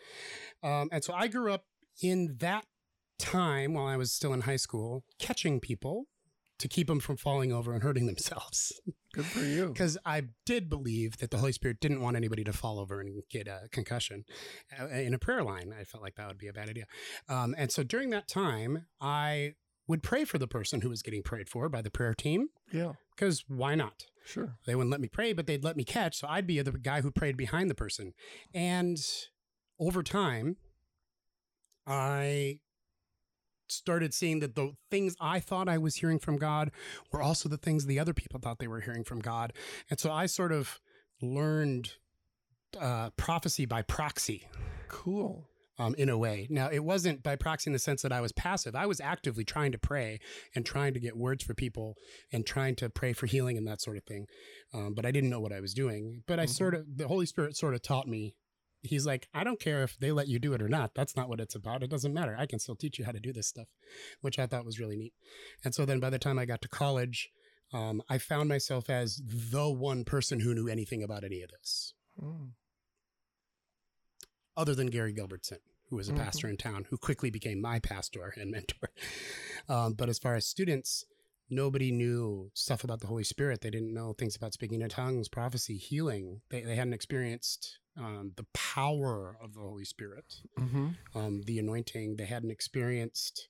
um 0.64 0.90
and 0.92 1.04
so 1.04 1.14
i 1.14 1.28
grew 1.28 1.52
up 1.52 1.66
in 2.02 2.36
that 2.40 2.66
time 3.20 3.74
while 3.74 3.88
i 3.88 3.98
was 3.98 4.12
still 4.12 4.34
in 4.34 4.42
high 4.42 4.56
school 4.56 5.04
catching 5.20 5.60
people 5.60 6.06
to 6.60 6.68
keep 6.68 6.88
them 6.88 7.00
from 7.00 7.18
falling 7.18 7.52
over 7.52 7.74
and 7.74 7.84
hurting 7.84 8.06
themselves. 8.06 8.80
Good 9.14 9.26
for 9.26 9.44
you. 9.44 9.68
Because 9.68 9.98
I 10.06 10.24
did 10.46 10.70
believe 10.70 11.18
that 11.18 11.32
the 11.32 11.38
Holy 11.38 11.52
Spirit 11.52 11.80
didn't 11.80 12.02
want 12.02 12.16
anybody 12.16 12.44
to 12.46 12.54
fall 12.54 12.80
over 12.80 13.02
and 13.02 13.24
get 13.30 13.48
a 13.48 13.68
concussion 13.72 14.26
Uh, 14.80 14.88
in 14.88 15.14
a 15.14 15.20
prayer 15.20 15.44
line. 15.44 15.74
I 15.78 15.84
felt 15.84 16.04
like 16.04 16.16
that 16.16 16.28
would 16.28 16.38
be 16.38 16.48
a 16.48 16.54
bad 16.54 16.70
idea. 16.70 16.86
Um, 17.28 17.56
and 17.58 17.72
so 17.72 17.84
during 17.84 18.10
that 18.12 18.28
time, 18.28 18.88
I 19.02 19.56
would 19.88 20.02
pray 20.04 20.26
for 20.26 20.38
the 20.38 20.48
person 20.48 20.82
who 20.82 20.90
was 20.90 21.02
getting 21.02 21.22
prayed 21.24 21.48
for 21.50 21.70
by 21.70 21.82
the 21.82 21.92
prayer 21.92 22.14
team. 22.14 22.50
Yeah, 22.72 22.94
Because 23.16 23.44
why 23.48 23.76
not? 23.76 24.06
sure. 24.26 24.58
They 24.66 24.74
wouldn't 24.76 24.92
let 24.92 25.02
me 25.02 25.08
pray, 25.08 25.34
but 25.34 25.46
they'd 25.46 25.64
let 25.64 25.78
me 25.78 25.84
catch. 25.84 26.18
So 26.18 26.28
I'd 26.28 26.48
be 26.48 26.60
the 26.62 26.72
guy 26.72 27.02
who 27.02 27.12
prayed 27.12 27.38
behind 27.38 27.70
the 27.70 27.76
person. 27.76 28.14
And 28.54 28.98
over 29.80 30.02
time, 30.02 30.58
I 31.86 32.60
started 33.68 34.14
seeing 34.14 34.40
that 34.40 34.56
the 34.56 34.74
things 34.92 35.16
I 35.20 35.40
thought 35.40 35.68
I 35.70 35.78
was 35.78 35.96
hearing 35.98 36.20
from 36.20 36.38
God 36.38 36.72
were 37.12 37.22
also 37.22 37.50
the 37.50 37.58
things 37.58 37.86
the 37.86 38.00
other 38.00 38.14
people 38.14 38.40
thought 38.40 38.60
they 38.60 38.68
were 38.68 38.82
hearing 38.82 39.04
from 39.04 39.20
God. 39.20 39.54
And 39.90 40.00
so 40.00 40.12
I 40.12 40.26
sort 40.28 40.52
of 40.52 40.80
learned 41.22 41.94
uh, 42.80 43.12
prophecy 43.12 43.66
by 43.66 43.82
proxy 43.82 44.48
Cool. 44.88 45.48
Um, 45.78 45.96
in 45.98 46.10
a 46.10 46.18
way. 46.18 46.48
Now, 46.50 46.70
it 46.70 46.84
wasn't 46.84 47.22
by 47.24 47.36
proxy 47.36 47.70
in 47.70 47.74
the 47.74 47.80
sense 47.80 48.02
that 48.02 48.12
I 48.12 48.22
was 48.22 48.32
passive. 48.32 48.76
I 48.76 48.86
was 48.86 49.02
actively 49.02 49.44
trying 49.44 49.72
to 49.74 49.78
pray 49.78 50.20
and 50.56 50.66
trying 50.66 50.94
to 50.94 51.00
get 51.00 51.18
words 51.18 51.44
for 51.44 51.54
people 51.54 51.96
and 52.32 52.46
trying 52.46 52.76
to 52.78 52.90
pray 52.90 53.14
for 53.14 53.26
healing 53.26 53.58
and 53.58 53.68
that 53.68 53.82
sort 53.82 53.98
of 53.98 54.04
thing. 54.04 54.28
Um, 54.74 54.94
but 54.94 55.06
I 55.06 55.12
didn't 55.12 55.30
know 55.30 55.42
what 55.42 55.52
I 55.54 55.60
was 55.60 55.74
doing. 55.74 56.24
But 56.28 56.40
I 56.40 56.46
Mhm. 56.46 56.50
sort 56.50 56.74
of, 56.76 56.98
the 56.98 57.08
Holy 57.08 57.26
Spirit 57.26 57.58
sort 57.58 57.74
of 57.74 57.82
taught 57.82 58.08
me. 58.08 58.36
He's 58.84 59.06
like, 59.06 59.28
I 59.34 59.44
don't 59.44 59.60
care 59.60 59.84
if 59.84 59.98
they 59.98 60.12
let 60.12 60.28
you 60.28 60.38
do 60.38 60.54
it 60.54 60.62
or 60.62 60.70
not. 60.70 60.94
That's 60.94 61.16
not 61.16 61.28
what 61.28 61.40
it's 61.40 61.56
about. 61.56 61.82
It 61.82 61.90
doesn't 61.90 62.14
matter. 62.14 62.36
I 62.38 62.46
can 62.46 62.60
still 62.60 62.76
teach 62.76 63.00
you 63.00 63.06
how 63.06 63.12
to 63.12 63.20
do 63.20 63.34
this 63.34 63.48
stuff, 63.48 63.68
which 64.22 64.38
I 64.38 64.46
thought 64.46 64.64
was 64.64 64.80
really 64.80 64.96
neat. 64.96 65.14
And 65.64 65.74
so 65.74 65.86
then 65.86 66.00
by 66.00 66.12
the 66.12 66.20
time 66.20 66.38
I 66.38 66.46
got 66.46 66.62
to 66.62 66.68
college, 66.68 67.30
um, 67.74 68.04
I 68.08 68.20
found 68.20 68.48
myself 68.48 68.90
as 68.90 69.20
the 69.26 69.70
one 69.70 70.06
person 70.06 70.40
who 70.42 70.54
knew 70.54 70.68
anything 70.68 71.02
about 71.04 71.24
any 71.24 71.42
of 71.42 71.50
this 71.50 71.94
Mm. 72.22 72.52
other 74.56 74.76
than 74.76 74.88
Gary 74.88 75.14
Gilbertson, 75.14 75.58
who 75.90 75.96
was 75.98 76.10
a 76.10 76.14
Mhm. 76.14 76.18
pastor 76.18 76.48
in 76.48 76.58
town, 76.58 76.86
who 76.90 76.98
quickly 76.98 77.30
became 77.30 77.62
my 77.62 77.80
pastor 77.80 78.34
and 78.38 78.52
mentor. 78.58 78.90
Um, 79.70 79.94
but 79.94 80.10
as 80.10 80.20
far 80.20 80.36
as 80.36 80.46
students, 80.48 81.06
nobody 81.50 81.92
knew 81.92 82.50
stuff 82.54 82.84
about 82.84 83.02
the 83.02 83.08
Holy 83.08 83.24
Spirit. 83.24 83.62
They 83.62 83.70
didn't 83.70 83.94
know 83.94 84.14
things 84.14 84.36
about 84.36 84.54
speaking 84.54 84.82
in 84.82 84.90
tongues, 84.90 85.28
prophecy, 85.30 85.78
healing. 85.78 86.42
They, 86.50 86.62
they 86.62 86.76
hadn't 86.76 86.94
experienced 86.94 87.80
um, 87.98 88.34
the 88.36 88.46
power 88.54 89.38
of 89.42 89.54
the 89.54 89.60
Holy 89.62 89.86
Spirit, 89.86 90.42
Mm-hmm. 90.58 90.90
um, 91.18 91.42
the 91.44 91.60
anointing. 91.60 92.16
They 92.18 92.26
hadn't 92.26 92.52
experienced 92.52 93.48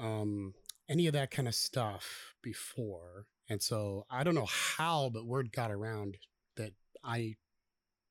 um, 0.00 0.54
any 0.88 1.06
of 1.06 1.12
that 1.12 1.30
kind 1.30 1.48
of 1.48 1.54
stuff 1.54 2.34
before. 2.42 3.26
And 3.48 3.62
so 3.62 4.06
I 4.10 4.24
don't 4.24 4.34
know 4.34 4.46
how, 4.46 5.10
but 5.10 5.26
word 5.26 5.52
got 5.52 5.70
around 5.70 6.16
that 6.56 6.72
I 7.04 7.36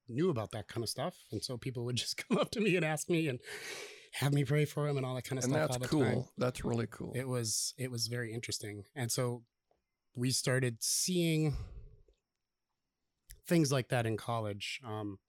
knew 0.09 0.29
about 0.29 0.51
that 0.51 0.67
kind 0.67 0.83
of 0.83 0.89
stuff. 0.89 1.15
And 1.31 1.43
so 1.43 1.57
people 1.57 1.85
would 1.85 1.95
just 2.05 2.17
come 2.27 2.37
up 2.37 2.51
to 2.51 2.59
me 2.61 2.75
and 2.75 2.85
ask 2.85 3.09
me 3.09 3.27
and 3.27 3.39
have 4.13 4.33
me 4.33 4.43
pray 4.45 4.65
for 4.65 4.87
them 4.87 4.97
and 4.97 5.05
all 5.05 5.15
that 5.15 5.23
kind 5.25 5.37
of 5.37 5.43
And 5.45 5.53
stuff. 5.53 5.71
that's 5.79 5.91
cool. 5.91 6.03
time. 6.03 6.23
That's 6.37 6.63
really 6.65 6.87
cool. 6.89 7.13
It 7.15 7.27
was 7.27 7.73
it 7.77 7.91
was 7.91 8.07
very 8.07 8.33
interesting. 8.33 8.83
And 8.95 9.11
so 9.11 9.43
we 10.15 10.31
started 10.31 10.77
seeing 10.81 11.55
things 13.47 13.71
like 13.71 13.89
that 13.89 14.05
in 14.05 14.17
college. 14.17 14.81
Um, 14.85 15.19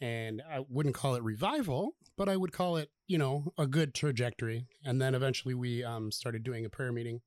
and 0.00 0.42
I 0.48 0.60
wouldn't 0.68 0.94
call 0.94 1.14
it 1.14 1.22
revival, 1.22 1.96
but 2.16 2.28
I 2.28 2.36
would 2.36 2.52
call 2.52 2.76
it, 2.76 2.90
you 3.06 3.18
know, 3.18 3.52
a 3.58 3.66
good 3.66 3.94
trajectory. 3.94 4.66
And 4.84 5.00
then 5.00 5.14
eventually 5.14 5.54
we 5.54 5.82
um, 5.82 6.10
started 6.12 6.44
doing 6.44 6.64
a 6.64 6.70
prayer 6.70 6.92
meeting, 6.92 7.20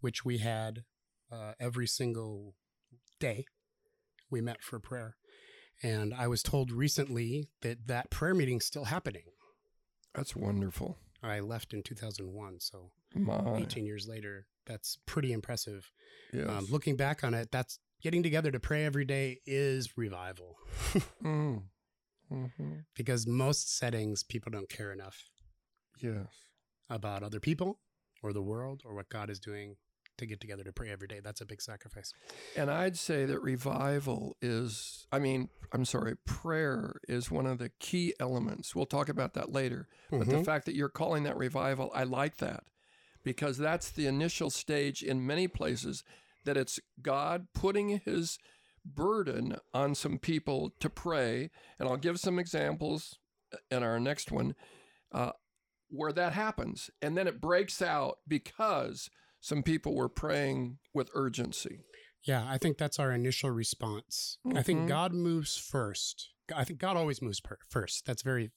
which 0.00 0.24
we 0.24 0.38
had 0.38 0.84
uh, 1.32 1.52
every 1.58 1.86
single 1.86 2.54
day. 3.18 3.46
We 4.30 4.40
met 4.40 4.62
for 4.62 4.78
prayer. 4.78 5.16
And 5.82 6.14
I 6.14 6.28
was 6.28 6.42
told 6.42 6.70
recently 6.70 7.48
that 7.62 7.86
that 7.88 8.10
prayer 8.10 8.34
meeting's 8.34 8.64
still 8.64 8.84
happening. 8.84 9.24
That's 10.14 10.34
wonderful. 10.36 10.96
I 11.22 11.40
left 11.40 11.72
in 11.74 11.82
2001, 11.82 12.60
so 12.60 12.90
My. 13.14 13.56
18 13.56 13.84
years 13.86 14.06
later, 14.06 14.46
that's 14.66 14.98
pretty 15.06 15.32
impressive. 15.32 15.90
Yes. 16.32 16.48
Um, 16.48 16.66
looking 16.70 16.96
back 16.96 17.24
on 17.24 17.34
it, 17.34 17.50
that's 17.50 17.78
getting 18.02 18.22
together 18.22 18.50
to 18.50 18.60
pray 18.60 18.84
every 18.84 19.04
day 19.04 19.40
is 19.46 19.96
revival 19.96 20.56
mm. 21.24 21.62
hmm 22.28 22.46
because 22.94 23.26
most 23.26 23.78
settings 23.78 24.22
people 24.22 24.52
don't 24.52 24.68
care 24.68 24.92
enough 24.92 25.24
Yes. 26.02 26.26
about 26.90 27.22
other 27.22 27.40
people 27.40 27.80
or 28.22 28.32
the 28.34 28.42
world 28.42 28.82
or 28.84 28.94
what 28.94 29.08
God 29.08 29.30
is 29.30 29.40
doing 29.40 29.76
to 30.18 30.26
get 30.26 30.40
together 30.40 30.64
to 30.64 30.72
pray 30.72 30.90
every 30.90 31.08
day. 31.08 31.20
That's 31.22 31.40
a 31.40 31.46
big 31.46 31.60
sacrifice. 31.60 32.12
And 32.56 32.70
I'd 32.70 32.96
say 32.96 33.24
that 33.24 33.40
revival 33.40 34.36
is, 34.40 35.06
I 35.10 35.18
mean, 35.18 35.48
I'm 35.72 35.84
sorry, 35.84 36.16
prayer 36.24 37.00
is 37.08 37.30
one 37.30 37.46
of 37.46 37.58
the 37.58 37.70
key 37.80 38.14
elements. 38.20 38.74
We'll 38.74 38.86
talk 38.86 39.08
about 39.08 39.34
that 39.34 39.52
later. 39.52 39.88
But 40.10 40.28
the 40.28 40.36
Mhm. 40.36 40.44
fact 40.44 40.66
that 40.66 40.74
you're 40.74 40.88
calling 40.88 41.24
that 41.24 41.36
revival, 41.36 41.90
I 41.94 42.04
like 42.04 42.36
that 42.38 42.64
because 43.22 43.58
that's 43.58 43.90
the 43.90 44.06
initial 44.06 44.50
stage 44.50 45.02
in 45.02 45.26
many 45.26 45.48
places 45.48 46.04
that 46.44 46.56
it's 46.56 46.78
God 47.00 47.48
putting 47.54 48.00
his 48.00 48.38
burden 48.84 49.56
on 49.72 49.94
some 49.94 50.18
people 50.18 50.70
to 50.78 50.90
pray. 50.90 51.50
And 51.78 51.88
I'll 51.88 51.96
give 51.96 52.20
some 52.20 52.38
examples 52.38 53.18
in 53.70 53.82
our 53.82 53.98
next 53.98 54.30
one 54.30 54.54
uh, 55.10 55.32
where 55.88 56.12
that 56.12 56.34
happens. 56.34 56.90
And 57.00 57.16
then 57.16 57.26
it 57.26 57.40
breaks 57.40 57.80
out 57.80 58.18
because 58.28 59.08
some 59.44 59.62
people 59.62 59.94
were 59.94 60.08
praying 60.08 60.78
with 60.94 61.10
urgency. 61.14 61.80
Yeah, 62.22 62.46
I 62.48 62.56
think 62.56 62.78
that's 62.78 62.98
our 62.98 63.12
initial 63.12 63.50
response. 63.50 64.38
I 64.46 64.48
Mhm. 64.48 64.64
think 64.64 64.88
God 64.88 65.12
moves 65.12 65.58
first. 65.58 66.30
I 66.56 66.64
think 66.64 66.78
God 66.78 66.96
always 66.96 67.20
moves 67.20 67.40
per- 67.40 67.58
first. 67.68 68.06
That's 68.06 68.22
very 68.22 68.52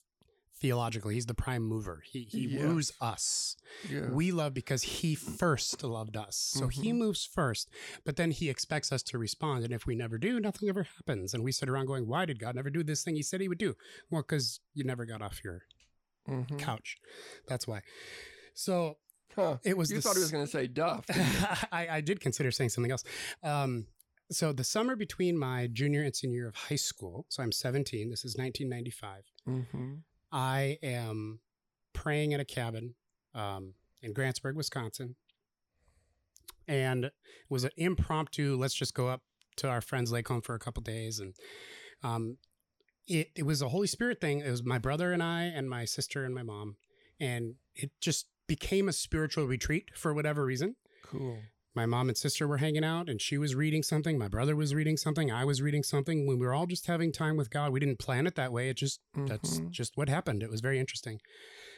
theological. 0.62 1.12
He's 1.12 1.26
the 1.26 1.34
prime 1.34 1.64
mover. 1.64 2.02
He 2.06 2.24
he 2.24 2.48
Yes. 2.48 2.62
moves 2.64 2.92
us. 3.02 3.58
Yeah. 3.90 4.10
We 4.12 4.32
love 4.32 4.54
because 4.54 4.84
he 4.84 5.14
first 5.14 5.84
loved 5.84 6.16
us. 6.16 6.38
So 6.38 6.70
he 6.70 6.92
Mhm. 6.94 6.98
moves 7.00 7.26
first, 7.26 7.70
but 8.06 8.16
then 8.16 8.32
he 8.32 8.50
expects 8.50 8.94
us 8.94 9.04
to 9.04 9.18
respond. 9.18 9.66
And 9.66 9.74
if 9.74 9.86
we 9.86 9.94
never 9.94 10.18
do, 10.18 10.40
nothing 10.40 10.70
ever 10.70 10.84
happens. 10.84 11.34
And 11.34 11.44
we 11.44 11.52
sit 11.52 11.68
around 11.68 11.88
going, 11.88 12.08
why 12.08 12.26
did 12.26 12.40
God 12.40 12.56
never 12.56 12.70
do 12.70 12.82
this 12.82 13.04
thing 13.04 13.16
he 13.18 13.24
said 13.24 13.42
he 13.42 13.50
would 13.50 13.58
do? 13.60 13.76
Well, 14.10 14.22
because 14.22 14.62
you 14.74 14.86
never 14.86 15.06
got 15.06 15.22
off 15.22 15.44
your 15.44 15.66
Mhm. 16.30 16.58
couch. 16.58 16.98
That's 17.48 17.68
why. 17.68 17.82
So 18.54 18.98
Huh. 19.38 19.58
it 19.64 19.78
was 19.78 19.92
You 19.92 20.02
thought 20.02 20.16
he 20.16 20.22
was 20.22 20.32
going 20.32 20.46
to 20.46 20.52
say 20.52 20.66
Duff. 20.66 21.06
I, 21.72 21.88
I 21.92 22.02
did 22.02 22.20
consider 22.20 22.50
saying 22.50 22.72
something 22.72 22.92
else. 22.92 23.04
Um, 23.44 23.86
so 24.32 24.52
the 24.52 24.64
summer 24.64 24.96
between 24.96 25.38
my 25.38 25.68
junior 25.68 26.02
and 26.02 26.16
senior 26.16 26.38
year 26.38 26.48
of 26.48 26.56
high 26.56 26.76
school, 26.76 27.28
so 27.30 27.44
I'm 27.44 27.52
17, 27.52 28.10
this 28.10 28.26
is 28.26 28.36
1995. 28.36 29.24
mm-hmm. 29.48 29.94
I 30.32 30.78
am 30.82 31.40
praying 31.94 32.34
at 32.34 32.40
a 32.40 32.46
cabin 32.46 32.96
um, 33.34 33.76
in 34.02 34.14
Grantsburg, 34.14 34.56
Wisconsin. 34.56 35.16
And 36.68 37.06
it 37.06 37.14
was 37.48 37.64
an 37.64 37.72
impromptu, 37.78 38.58
let's 38.58 38.74
just 38.74 38.94
go 38.94 39.08
up 39.08 39.22
to 39.58 39.70
our 39.70 39.82
friend's 39.82 40.12
lake 40.12 40.28
home 40.28 40.42
for 40.42 40.56
a 40.56 40.60
couple 40.60 40.82
days. 40.82 41.20
And 41.20 41.36
um, 42.04 42.38
it, 43.08 43.30
it 43.36 43.46
was 43.46 43.62
a 43.62 43.70
Holy 43.70 43.88
Spirit 43.88 44.20
thing. 44.20 44.40
It 44.40 44.52
was 44.52 44.64
my 44.64 44.80
brother 44.80 45.14
and 45.14 45.24
I, 45.24 45.44
and 45.44 45.70
my 45.70 45.86
sister 45.86 46.26
and 46.26 46.36
my 46.36 46.44
mom. 46.44 46.76
And 47.20 47.56
it 47.76 47.92
just 48.02 48.28
became 48.48 48.88
a 48.90 48.94
spiritual 48.94 49.46
retreat 49.46 49.92
for 49.96 50.14
whatever 50.14 50.46
reason. 50.46 50.76
Cool. 51.04 51.38
my 51.76 51.86
mom 51.86 52.10
and 52.10 52.18
sister 52.18 52.48
were 52.48 52.58
hanging 52.58 52.84
out 52.84 53.08
and 53.08 53.22
she 53.22 53.38
was 53.38 53.54
reading 53.54 53.84
something. 53.84 54.18
My 54.18 54.28
brother 54.28 54.56
was 54.56 54.74
reading 54.74 54.98
something. 54.98 55.32
I 55.32 55.46
was 55.46 55.62
reading 55.62 55.84
something. 55.84 56.26
When 56.26 56.40
we 56.40 56.46
were 56.48 56.54
all 56.54 56.66
just 56.66 56.88
having 56.88 57.12
time 57.12 57.38
with 57.38 57.52
God, 57.52 57.72
we 57.72 57.80
didn't 57.80 58.00
plan 58.00 58.26
it 58.26 58.34
that 58.34 58.52
way. 58.52 58.70
It 58.70 58.78
just, 58.78 59.00
that's 59.14 59.60
Mhm. 59.60 59.70
just 59.70 59.96
what 59.96 60.10
happened. 60.10 60.42
It 60.42 60.50
was 60.50 60.60
very 60.60 60.80
interesting. 60.80 61.20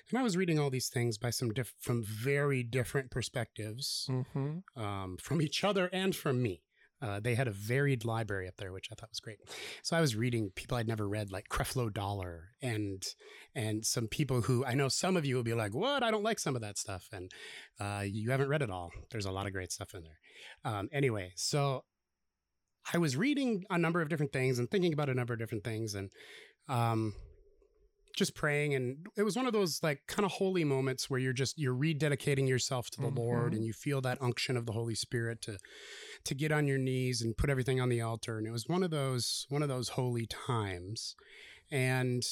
And 0.10 0.17
I 0.17 0.23
was 0.23 0.38
reading 0.38 0.58
all 0.58 0.69
these 0.69 0.88
things 0.88 1.17
by 1.17 1.32
some 1.32 1.51
diff- 1.51 1.75
from 1.82 2.01
very 2.01 2.63
different 2.63 3.12
perspectives 3.12 4.08
Mhm. 4.10 4.63
um, 4.77 5.17
from 5.17 5.41
each 5.41 5.65
other 5.65 5.89
and 5.91 6.15
from 6.15 6.41
me. 6.41 6.62
Uh, 7.01 7.19
they 7.19 7.33
had 7.35 7.47
a 7.47 7.51
varied 7.51 8.03
library 8.03 8.47
up 8.47 8.57
there, 8.57 8.73
which 8.73 8.89
I 8.91 8.95
thought 8.95 9.09
was 9.09 9.21
great. 9.21 9.38
So 9.83 9.95
I 9.95 10.01
was 10.01 10.15
reading 10.17 10.51
people 10.55 10.77
I'd 10.77 10.88
never 10.88 11.07
read, 11.07 11.31
like 11.31 11.47
Creflo 11.49 11.93
Dollar, 11.93 12.49
and 12.62 13.01
and 13.55 13.85
some 13.85 14.07
people 14.07 14.41
who 14.41 14.65
I 14.65 14.73
know 14.73 14.89
some 14.89 15.15
of 15.15 15.25
you 15.25 15.35
will 15.35 15.43
be 15.43 15.53
like, 15.53 15.73
"What? 15.73 16.03
I 16.03 16.12
don't 16.12 16.23
like 16.23 16.39
some 16.39 16.55
of 16.55 16.62
that 16.62 16.77
stuff," 16.77 17.07
and 17.13 17.31
uh, 17.79 18.03
you 18.05 18.31
haven't 18.31 18.49
read 18.49 18.62
it 18.62 18.69
all. 18.69 18.91
There's 19.12 19.25
a 19.25 19.31
lot 19.31 19.47
of 19.47 19.53
great 19.53 19.71
stuff 19.71 19.93
in 19.93 20.03
there. 20.03 20.19
Um, 20.65 20.89
anyway, 20.91 21.31
so 21.35 21.85
I 22.93 22.97
was 22.97 23.15
reading 23.15 23.63
a 23.69 23.77
number 23.77 24.01
of 24.01 24.09
different 24.09 24.33
things 24.33 24.59
and 24.59 24.69
thinking 24.69 24.93
about 24.93 25.09
a 25.09 25.13
number 25.13 25.33
of 25.33 25.39
different 25.39 25.63
things, 25.63 25.95
and 25.95 26.12
um, 26.67 27.13
just 28.15 28.35
praying 28.35 28.73
and 28.75 29.05
it 29.15 29.23
was 29.23 29.38
one 29.38 29.45
of 29.45 29.53
those 29.53 29.81
like 29.81 30.01
kind 30.07 30.25
of 30.25 30.31
holy 30.33 30.65
moments 30.65 31.09
where 31.09 31.19
you're 31.21 31.31
just 31.31 31.57
you're 31.57 31.73
rededicating 31.75 32.49
yourself 32.49 32.89
to 32.89 32.99
the 32.99 33.07
lord 33.07 33.53
Mhm. 33.53 33.57
and 33.57 33.65
you 33.65 33.71
feel 33.71 34.01
that 34.01 34.17
unction 34.21 34.57
of 34.57 34.65
the 34.65 34.73
holy 34.73 34.95
spirit 34.95 35.41
to 35.43 35.57
to 36.25 36.36
get 36.36 36.51
on 36.51 36.67
your 36.67 36.77
knees 36.77 37.21
and 37.21 37.38
put 37.38 37.49
everything 37.49 37.79
on 37.79 37.89
the 37.89 38.01
altar 38.01 38.38
and 38.38 38.47
it 38.47 38.51
was 38.51 38.67
one 38.67 38.84
of 38.84 38.91
those 38.91 39.45
one 39.49 39.63
of 39.63 39.69
those 39.69 39.89
holy 39.89 40.25
times 40.25 41.15
and 41.71 42.23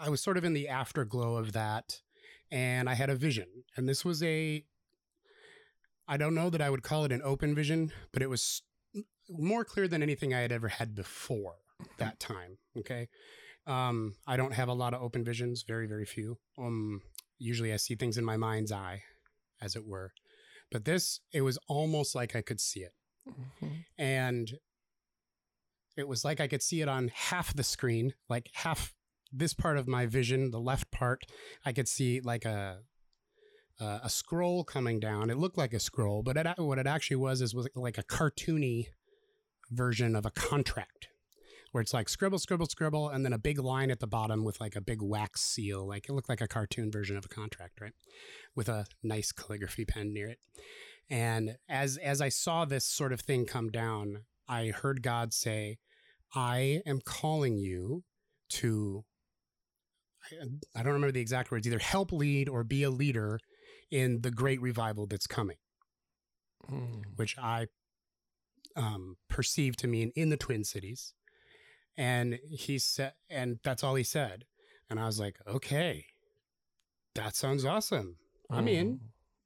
i 0.00 0.08
was 0.08 0.20
sort 0.20 0.36
of 0.36 0.44
in 0.44 0.52
the 0.52 0.68
afterglow 0.68 1.36
of 1.36 1.52
that 1.52 2.00
and 2.50 2.88
i 2.88 2.94
had 2.94 3.10
a 3.10 3.16
vision 3.16 3.46
and 3.76 3.88
this 3.88 4.04
was 4.04 4.22
a 4.22 4.64
i 6.08 6.16
don't 6.16 6.34
know 6.34 6.50
that 6.50 6.60
i 6.60 6.70
would 6.70 6.82
call 6.82 7.04
it 7.04 7.12
an 7.12 7.22
open 7.24 7.54
vision 7.54 7.92
but 8.12 8.22
it 8.22 8.30
was 8.30 8.62
more 9.28 9.64
clear 9.64 9.88
than 9.88 10.02
anything 10.02 10.32
i 10.32 10.40
had 10.40 10.52
ever 10.52 10.68
had 10.68 10.94
before 10.94 11.56
that 11.98 12.18
time 12.18 12.58
okay 12.76 13.08
um, 13.66 14.14
I 14.26 14.36
don't 14.36 14.54
have 14.54 14.68
a 14.68 14.74
lot 14.74 14.94
of 14.94 15.02
open 15.02 15.24
visions, 15.24 15.64
very, 15.66 15.86
very 15.86 16.04
few. 16.04 16.38
Um, 16.56 17.02
usually 17.38 17.72
I 17.72 17.76
see 17.76 17.96
things 17.96 18.16
in 18.16 18.24
my 18.24 18.36
mind's 18.36 18.70
eye, 18.70 19.02
as 19.60 19.74
it 19.74 19.84
were. 19.84 20.12
But 20.70 20.84
this, 20.84 21.20
it 21.32 21.42
was 21.42 21.58
almost 21.68 22.14
like 22.14 22.34
I 22.34 22.42
could 22.42 22.60
see 22.60 22.80
it. 22.80 22.92
Mhm. 23.28 23.84
And 23.98 24.58
it 25.96 26.08
was 26.08 26.24
like 26.24 26.40
I 26.40 26.48
could 26.48 26.62
see 26.62 26.80
it 26.80 26.88
on 26.88 27.08
half 27.14 27.54
the 27.54 27.64
screen, 27.64 28.14
like 28.28 28.50
half 28.54 28.94
this 29.32 29.54
part 29.54 29.76
of 29.76 29.88
my 29.88 30.06
vision, 30.06 30.50
the 30.50 30.60
left 30.60 30.90
part, 30.90 31.24
I 31.64 31.72
could 31.72 31.88
see 31.88 32.20
like 32.20 32.44
a 32.44 32.82
uh, 33.78 34.00
a 34.02 34.08
scroll 34.08 34.64
coming 34.64 34.98
down. 34.98 35.28
It 35.28 35.36
looked 35.36 35.58
like 35.58 35.74
a 35.74 35.80
scroll, 35.80 36.22
but 36.22 36.36
it, 36.38 36.46
what 36.56 36.78
it 36.78 36.86
actually 36.86 37.16
was 37.16 37.42
is 37.42 37.54
was 37.54 37.68
like 37.74 37.98
a 37.98 38.02
cartoony 38.02 38.86
version 39.70 40.16
of 40.16 40.24
a 40.24 40.30
contract 40.30 41.08
where 41.76 41.82
it's 41.82 41.92
like 41.92 42.08
scribble, 42.08 42.38
scribble, 42.38 42.64
scribble, 42.64 43.10
and 43.10 43.22
then 43.22 43.34
a 43.34 43.38
big 43.38 43.58
line 43.58 43.90
at 43.90 44.00
the 44.00 44.06
bottom 44.06 44.44
with 44.44 44.58
like 44.62 44.74
a 44.74 44.80
big 44.80 45.02
wax 45.02 45.42
seal. 45.42 45.86
Like 45.86 46.08
it 46.08 46.12
looked 46.14 46.30
like 46.30 46.40
a 46.40 46.48
cartoon 46.48 46.90
version 46.90 47.18
of 47.18 47.26
a 47.26 47.28
contract, 47.28 47.82
right? 47.82 47.92
With 48.54 48.70
a 48.70 48.86
nice 49.02 49.30
calligraphy 49.30 49.84
pen 49.84 50.14
near 50.14 50.26
it. 50.26 50.38
And 51.10 51.58
as 51.68 51.98
as 51.98 52.22
I 52.22 52.30
saw 52.30 52.64
this 52.64 52.86
sort 52.86 53.12
of 53.12 53.20
thing 53.20 53.44
come 53.44 53.68
down, 53.68 54.22
I 54.48 54.68
heard 54.68 55.02
God 55.02 55.34
say, 55.34 55.76
"I 56.34 56.80
am 56.86 57.00
calling 57.04 57.58
you 57.58 58.04
to." 58.52 59.04
I- 60.74 60.82
don't 60.82 60.94
remember 60.94 61.12
the 61.12 61.20
exact 61.20 61.50
words. 61.50 61.66
Either 61.66 61.78
help 61.78 62.10
lead 62.10 62.48
or 62.48 62.64
be 62.64 62.84
a 62.84 62.90
leader 62.90 63.38
in 63.90 64.22
the 64.22 64.30
great 64.30 64.62
revival 64.62 65.06
that's 65.06 65.26
coming 65.26 65.58
Mm. 66.72 67.02
which 67.16 67.36
I 67.36 67.66
um, 68.74 69.18
perceived 69.28 69.78
to 69.80 69.86
mean 69.86 70.10
in 70.16 70.30
the 70.30 70.36
Twin 70.38 70.64
Cities. 70.64 71.12
And 71.96 72.38
he 72.48 72.78
said, 72.78 73.14
and 73.30 73.58
that's 73.62 73.82
all 73.82 73.94
he 73.94 74.04
said. 74.04 74.44
And 74.90 75.00
I 75.00 75.06
was 75.06 75.18
like, 75.18 75.38
okay, 75.46 76.06
that 77.14 77.34
sounds 77.34 77.64
awesome. 77.64 78.16
I'm 78.50 78.68
in. 78.68 79.00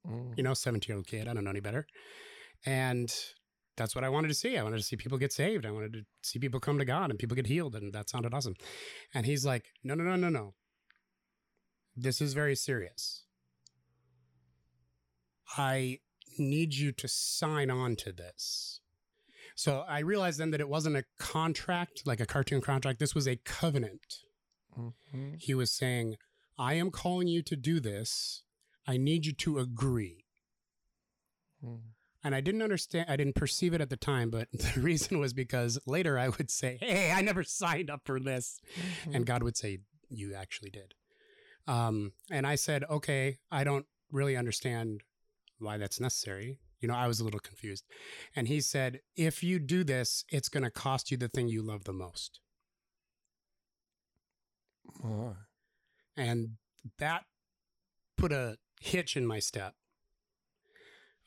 Mm. 0.07 0.37
You 0.37 0.43
know, 0.43 0.55
17 0.55 0.89
year 0.89 0.97
old 0.97 1.07
kid. 1.07 1.29
I 1.29 1.35
don't 1.35 1.45
know 1.45 1.51
any 1.51 1.61
better. 1.61 1.87
And 2.67 3.15
that's 3.77 3.95
what 3.95 4.05
I 4.05 4.09
wanted 4.09 4.29
to 4.29 4.35
see. 4.35 4.59
I 4.59 4.63
wanted 4.63 4.79
to 4.79 4.83
see 4.83 4.97
people 4.97 5.19
get 5.19 5.33
saved. 5.33 5.65
I 5.65 5.71
wanted 5.71 5.93
to 5.95 6.05
see 6.23 6.39
people 6.39 6.61
come 6.61 6.79
to 6.79 6.85
God 6.85 7.11
and 7.11 7.19
people 7.19 7.37
get 7.37 7.47
healed. 7.47 7.75
And 7.75 7.93
that 7.93 8.11
sounded 8.11 8.35
awesome. 8.35 8.57
And 9.15 9.25
he's 9.25 9.47
like, 9.47 9.67
no, 9.83 9.95
no, 9.95 10.05
no, 10.05 10.17
no, 10.17 10.29
no. 10.29 10.55
This 11.97 12.21
is 12.21 12.35
very 12.35 12.57
serious. 12.57 13.25
I 15.57 16.01
need 16.39 16.75
you 16.75 16.93
to 16.93 17.09
sign 17.09 17.71
on 17.71 17.97
to 17.97 18.13
this. 18.13 18.81
So 19.61 19.85
I 19.87 19.99
realized 19.99 20.41
then 20.41 20.53
that 20.53 20.61
it 20.63 20.71
wasn't 20.71 20.97
a 20.97 21.05
contract, 21.19 22.07
like 22.07 22.19
a 22.19 22.25
cartoon 22.25 22.63
contract. 22.63 22.99
This 22.99 23.15
was 23.15 23.29
a 23.29 23.37
covenant. 23.37 24.21
Mhm. 24.75 25.37
He 25.39 25.53
was 25.53 25.71
saying, 25.71 26.17
I 26.57 26.75
am 26.75 26.91
calling 26.91 27.29
you 27.29 27.43
to 27.43 27.57
do 27.57 27.79
this. 27.79 28.43
I 28.87 28.97
need 28.97 29.27
you 29.27 29.35
to 29.35 29.59
agree. 29.59 30.25
Mm. 31.63 31.81
And 32.25 32.35
I 32.35 32.41
didn't 32.41 32.63
understand, 32.63 33.11
I 33.11 33.17
didn't 33.17 33.35
perceive 33.35 33.75
it 33.75 33.83
at 33.83 33.91
the 33.91 33.99
time, 33.99 34.31
but 34.31 34.49
the 34.53 34.81
reason 34.81 35.19
was 35.19 35.35
because 35.35 35.79
later 35.85 36.19
I 36.19 36.31
would 36.31 36.51
say, 36.51 36.79
Hey, 36.81 37.13
I 37.13 37.21
never 37.21 37.45
signed 37.61 37.91
up 37.91 38.07
for 38.07 38.19
this. 38.19 38.63
Mhm. 39.05 39.15
And 39.15 39.27
God 39.27 39.43
would 39.43 39.59
say, 39.59 39.81
You 40.09 40.33
actually 40.35 40.71
did. 40.71 40.95
Um, 41.67 42.13
and 42.31 42.47
I 42.47 42.55
said, 42.55 42.83
Okay, 42.85 43.41
I 43.51 43.65
don't 43.65 43.85
really 44.11 44.39
understand 44.39 45.03
why 45.59 45.77
that's 45.77 46.01
necessary. 46.01 46.61
You 46.81 46.89
know, 46.89 46.95
I 46.95 47.07
was 47.07 47.21
a 47.21 47.25
little 47.25 47.41
confused. 47.41 47.85
And 48.35 48.49
he 48.49 48.61
said, 48.61 49.01
If 49.17 49.43
you 49.43 49.59
do 49.59 49.85
this, 49.85 50.25
it's 50.31 50.49
going 50.49 50.65
to 50.65 50.71
cost 50.71 51.11
you 51.11 51.17
the 51.17 51.29
thing 51.29 51.49
you 51.49 51.63
love 51.63 51.85
the 51.85 51.93
most. 51.93 52.41
Oh. 55.05 55.37
And 56.17 56.57
that 56.99 57.25
put 58.17 58.33
a 58.33 58.57
hitch 58.81 59.17
in 59.17 59.27
my 59.27 59.39
step. 59.39 59.75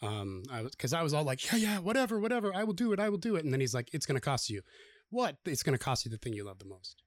Um, 0.02 0.44
I 0.52 0.63
was 0.63 0.72
because 0.72 0.92
I 0.92 1.02
was 1.02 1.13
all 1.13 1.24
like, 1.24 1.52
yeah, 1.52 1.58
yeah, 1.58 1.80
whatever, 1.80 2.20
whatever, 2.20 2.54
I 2.54 2.66
will 2.66 2.74
do 2.74 2.92
it, 2.92 3.00
I 3.00 3.08
will 3.08 3.18
do 3.18 3.36
it. 3.36 3.46
And 3.46 3.54
then 3.54 3.62
he's 3.62 3.74
like, 3.74 3.89
it's 3.94 4.06
going 4.06 4.18
to 4.18 4.22
cost 4.22 4.50
you 4.50 4.62
what? 5.13 5.38
It's 5.46 5.63
going 5.63 5.78
to 5.78 5.84
cost 5.84 6.06
you 6.06 6.12
the 6.12 6.18
thing 6.18 6.34
you 6.34 6.44
love 6.44 6.58
the 6.58 6.66
most. 6.66 7.04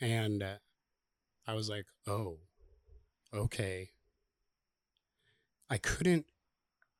And 0.00 0.42
uh, 0.42 0.56
I 1.46 1.54
was 1.54 1.70
like, 1.70 1.86
oh, 2.06 2.38
okay. 3.32 3.90
I 5.70 5.78
couldn't 5.78 6.26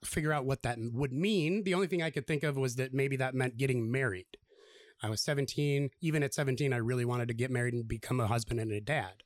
figure 0.04 0.32
out 0.32 0.44
what 0.44 0.62
that 0.62 0.78
would 0.78 1.12
mean. 1.12 1.64
The 1.64 1.74
only 1.74 1.86
thing 1.86 2.02
I 2.02 2.10
could 2.10 2.26
think 2.26 2.42
of 2.42 2.56
was 2.56 2.76
that 2.76 2.94
maybe 2.94 3.16
that 3.16 3.34
meant 3.34 3.56
getting 3.56 3.90
married. 3.90 4.26
I 5.02 5.10
was 5.10 5.20
17. 5.22 5.90
Even 6.00 6.22
at 6.22 6.34
17, 6.34 6.72
I 6.72 6.78
really 6.78 7.04
wanted 7.04 7.28
to 7.28 7.34
get 7.34 7.50
married 7.50 7.74
and 7.74 7.86
become 7.86 8.20
a 8.20 8.26
husband 8.26 8.60
and 8.60 8.72
a 8.72 8.80
dad. 8.80 9.22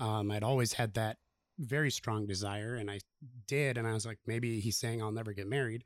Um, 0.00 0.30
I'd 0.30 0.42
always 0.42 0.74
had 0.74 0.94
that 0.94 1.18
very 1.58 1.90
strong 1.90 2.26
desire, 2.26 2.74
and 2.74 2.90
I 2.90 3.00
did. 3.46 3.78
And 3.78 3.86
I 3.86 3.92
was 3.92 4.06
like, 4.06 4.18
maybe 4.26 4.60
he's 4.60 4.78
saying 4.78 5.02
I'll 5.02 5.12
never 5.12 5.32
get 5.32 5.46
married. 5.46 5.82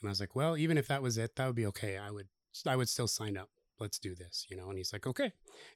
And 0.00 0.08
I 0.08 0.10
was 0.10 0.20
like, 0.20 0.34
well, 0.34 0.56
even 0.56 0.78
if 0.78 0.88
that 0.88 1.02
was 1.02 1.18
it, 1.18 1.36
that 1.36 1.46
would 1.46 1.56
be 1.56 1.66
okay. 1.66 1.98
I 1.98 2.10
would, 2.10 2.28
I 2.66 2.76
would 2.76 2.88
still 2.88 3.08
sign 3.08 3.36
up. 3.36 3.50
Let's 3.78 3.98
do 3.98 4.14
this, 4.14 4.46
you 4.48 4.56
know. 4.56 4.68
And 4.68 4.78
he's 4.78 4.92
like, 4.92 5.06
okay. 5.06 5.32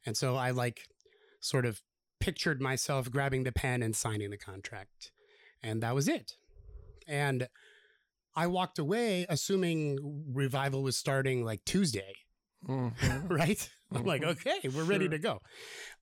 And 0.06 0.16
so 0.16 0.36
I 0.36 0.50
like 0.50 0.82
sort 1.40 1.66
of 1.66 1.82
pictured 2.20 2.60
myself 2.60 3.10
grabbing 3.10 3.44
the 3.44 3.52
pen 3.52 3.82
and 3.82 3.94
signing 3.94 4.30
the 4.30 4.38
contract, 4.38 5.10
and 5.62 5.82
that 5.82 5.94
was 5.94 6.08
it. 6.08 6.36
And 7.08 7.48
I 8.36 8.46
walked 8.46 8.78
away 8.78 9.26
assuming 9.28 10.24
revival 10.32 10.82
was 10.82 10.96
starting 10.96 11.44
like 11.44 11.64
Tuesday 11.64 12.14
Mhm. 12.68 13.28
right? 13.30 13.70
I'm 13.92 14.04
like, 14.04 14.22
Mhm. 14.22 14.28
okay, 14.46 14.68
we're 14.68 14.84
ready 14.84 15.08
to 15.08 15.18
go. 15.18 15.40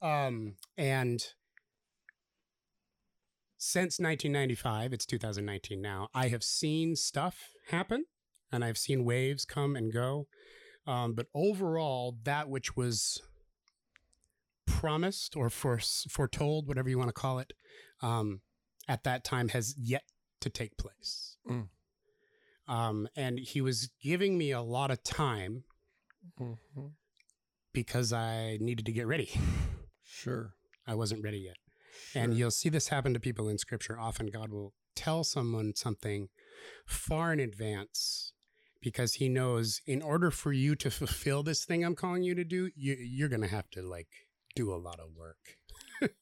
Um, 0.02 0.56
and 0.76 1.22
since 3.58 3.98
1995, 3.98 4.92
it's 4.92 5.06
2019 5.06 5.80
now, 5.80 6.08
I 6.14 6.28
have 6.28 6.42
seen 6.44 6.96
stuff 6.96 7.50
happen 7.68 8.04
and 8.52 8.64
I've 8.64 8.78
seen 8.78 9.04
waves 9.04 9.44
come 9.44 9.76
and 9.76 9.92
go. 9.92 10.26
Um, 10.86 11.14
but 11.14 11.26
overall, 11.34 12.18
that 12.24 12.48
which 12.48 12.76
was 12.76 13.20
promised 14.66 15.36
or 15.36 15.48
fore- 15.50 15.80
foretold, 16.10 16.68
whatever 16.68 16.88
you 16.88 16.98
want 16.98 17.08
to 17.08 17.12
call 17.14 17.38
it, 17.38 17.52
um, 18.02 18.40
at 18.88 19.04
that 19.04 19.24
time 19.24 19.48
has 19.48 19.74
yet 19.78 20.02
to 20.40 20.50
take 20.50 20.76
place. 20.76 21.36
Mm. 21.48 21.68
Um, 22.68 23.08
and 23.16 23.38
he 23.38 23.60
was 23.60 23.90
giving 24.02 24.36
me 24.36 24.50
a 24.50 24.60
lot 24.62 24.90
of 24.90 25.02
time 25.02 25.64
Mhm. 26.40 26.92
because 27.72 28.12
I 28.12 28.58
needed 28.60 28.86
to 28.86 28.92
get 28.92 29.06
ready. 29.06 29.30
Sure. 30.08 30.54
I 30.86 30.94
wasn't 30.94 31.22
ready 31.22 31.38
yet. 31.40 31.56
And 32.14 32.32
you'll 32.34 32.50
see 32.50 32.68
this 32.70 32.88
happen 32.88 33.12
to 33.12 33.20
people 33.20 33.48
in 33.48 33.58
scripture. 33.58 33.98
Often 33.98 34.28
God 34.28 34.50
will 34.50 34.72
tell 34.94 35.24
someone 35.24 35.74
something 35.74 36.28
far 36.86 37.32
in 37.34 37.40
advance 37.40 38.32
because 38.80 39.14
he 39.14 39.28
knows 39.28 39.82
in 39.84 40.00
order 40.00 40.30
for 40.30 40.52
you 40.52 40.74
to 40.76 40.90
fulfill 40.90 41.42
this 41.42 41.64
thing 41.66 41.84
I'm 41.84 41.94
calling 41.96 42.22
you 42.22 42.34
to 42.34 42.44
do, 42.44 42.70
you, 42.74 42.94
you're 42.98 43.28
going 43.28 43.42
to 43.42 43.48
have 43.48 43.68
to 43.72 43.82
like 43.82 44.08
do 44.54 44.72
a 44.72 44.76
lot 44.78 45.00
of 45.00 45.10
work. 45.14 45.58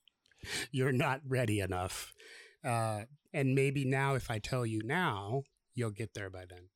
you're 0.72 0.90
not 0.92 1.20
ready 1.26 1.60
enough. 1.60 2.12
Uh, 2.64 3.02
and 3.34 3.54
maybe 3.54 3.84
now, 3.84 4.14
if 4.14 4.30
I 4.30 4.38
tell 4.38 4.64
you 4.64 4.80
now, 4.82 5.42
you'll 5.74 5.90
get 5.90 6.14
there 6.14 6.30
by 6.30 6.44
then. 6.48 6.70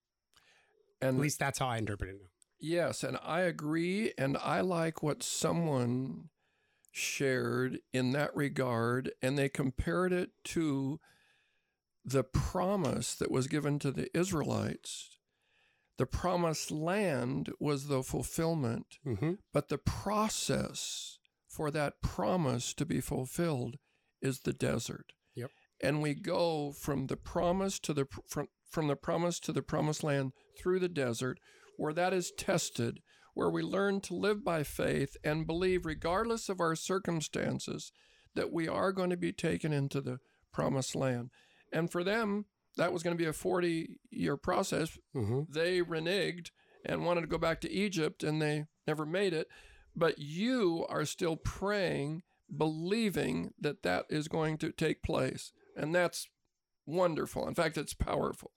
And 1.00 1.16
At 1.16 1.22
least 1.22 1.38
that's 1.38 1.60
how 1.60 1.68
I 1.68 1.78
interpret 1.78 2.10
it 2.10 2.16
now. 2.20 2.28
Yes, 2.60 3.04
and 3.04 3.16
I 3.22 3.40
agree. 3.42 4.12
And 4.18 4.36
I 4.36 4.60
like 4.60 5.02
what 5.02 5.22
someone 5.22 6.30
shared 6.90 7.78
in 7.92 8.10
that 8.12 8.34
regard, 8.34 9.12
and 9.22 9.38
they 9.38 9.48
compared 9.48 10.12
it 10.12 10.30
to 10.44 10.98
the 12.04 12.24
promise 12.24 13.14
that 13.14 13.30
was 13.30 13.46
given 13.46 13.78
to 13.78 13.92
the 13.92 14.08
Israelites. 14.18 15.18
The 15.98 16.06
promised 16.06 16.70
land 16.72 17.50
was 17.60 17.86
the 17.86 18.02
fulfillment, 18.02 18.98
Mm-hmm. 19.06 19.32
but 19.52 19.68
the 19.68 19.78
process 19.78 21.18
for 21.48 21.70
that 21.70 22.00
promise 22.02 22.72
to 22.74 22.84
be 22.86 23.00
fulfilled 23.00 23.76
is 24.20 24.40
the 24.40 24.52
desert. 24.52 25.12
And 25.80 26.02
we 26.02 26.14
go 26.14 26.72
from 26.72 27.06
the 27.06 27.16
promise 27.16 27.78
to 27.80 27.92
the 27.94 28.06
from, 28.28 28.48
from 28.70 28.88
the 28.88 28.96
promise 28.96 29.38
to 29.40 29.52
the 29.52 29.62
promised 29.62 30.02
land 30.02 30.32
through 30.58 30.80
the 30.80 30.88
desert 30.88 31.38
where 31.76 31.92
that 31.92 32.12
is 32.12 32.32
tested, 32.36 32.98
where 33.34 33.48
we 33.48 33.62
learn 33.62 34.00
to 34.00 34.14
live 34.14 34.44
by 34.44 34.64
faith 34.64 35.16
and 35.22 35.46
believe 35.46 35.86
regardless 35.86 36.48
of 36.48 36.60
our 36.60 36.74
circumstances 36.74 37.92
that 38.34 38.52
we 38.52 38.66
are 38.68 38.92
going 38.92 39.10
to 39.10 39.16
be 39.16 39.32
taken 39.32 39.72
into 39.72 40.00
the 40.00 40.18
promised 40.52 40.96
land. 40.96 41.30
And 41.72 41.90
for 41.90 42.02
them, 42.02 42.46
that 42.76 42.92
was 42.92 43.02
going 43.02 43.16
to 43.16 43.22
be 43.22 43.28
a 43.28 43.32
40 43.32 43.98
year 44.10 44.36
process 44.36 44.98
Mm-hmm. 45.14 45.52
they 45.52 45.80
reneged 45.80 46.50
and 46.84 47.04
wanted 47.04 47.22
to 47.22 47.26
go 47.26 47.38
back 47.38 47.60
to 47.60 47.70
Egypt 47.70 48.22
and 48.22 48.40
they 48.40 48.64
never 48.86 49.06
made 49.06 49.32
it. 49.32 49.46
But 49.96 50.18
you 50.18 50.86
are 50.88 51.04
still 51.04 51.36
praying, 51.36 52.22
believing 52.56 53.52
that 53.60 53.82
that 53.82 54.06
is 54.08 54.28
going 54.28 54.58
to 54.58 54.70
take 54.72 55.02
place. 55.02 55.52
And 55.78 55.94
that's 55.94 56.28
wonderful. 56.86 57.46
In 57.48 57.54
fact, 57.54 57.78
it's 57.78 57.94
powerful. 57.94 58.50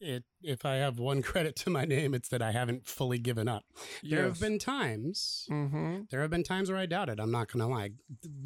It, 0.00 0.24
if 0.42 0.64
I 0.66 0.74
have 0.76 0.98
one 0.98 1.22
credit 1.30 1.54
to 1.56 1.70
my 1.70 1.84
name, 1.84 2.12
it's 2.14 2.28
that 2.30 2.42
I 2.42 2.50
haven't 2.50 2.86
fully 2.88 3.18
given 3.18 3.46
up. 3.48 3.64
There 4.02 4.24
have 4.24 4.40
been 4.40 4.58
times 4.58 5.46
Mm-hmm. 5.50 6.02
there 6.10 6.22
have 6.22 6.30
been 6.30 6.42
times 6.42 6.70
where 6.70 6.78
I 6.78 6.86
doubted. 6.86 7.20
I'm 7.20 7.30
not 7.30 7.50
gonna 7.52 7.68
lie. 7.68 7.90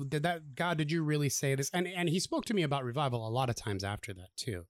Did 0.09 0.23
that 0.23 0.55
God? 0.55 0.77
Did 0.79 0.93
you 0.93 1.03
really 1.03 1.29
say 1.31 1.55
this? 1.55 1.71
And 1.73 1.87
and 1.87 2.09
He 2.11 2.21
spoke 2.21 2.45
to 2.47 2.55
me 2.55 2.63
about 2.63 2.85
revival 2.85 3.27
a 3.27 3.31
lot 3.31 3.49
of 3.49 3.57
times 3.57 3.85
after 3.85 4.13
that 4.15 4.29
too. 4.37 4.65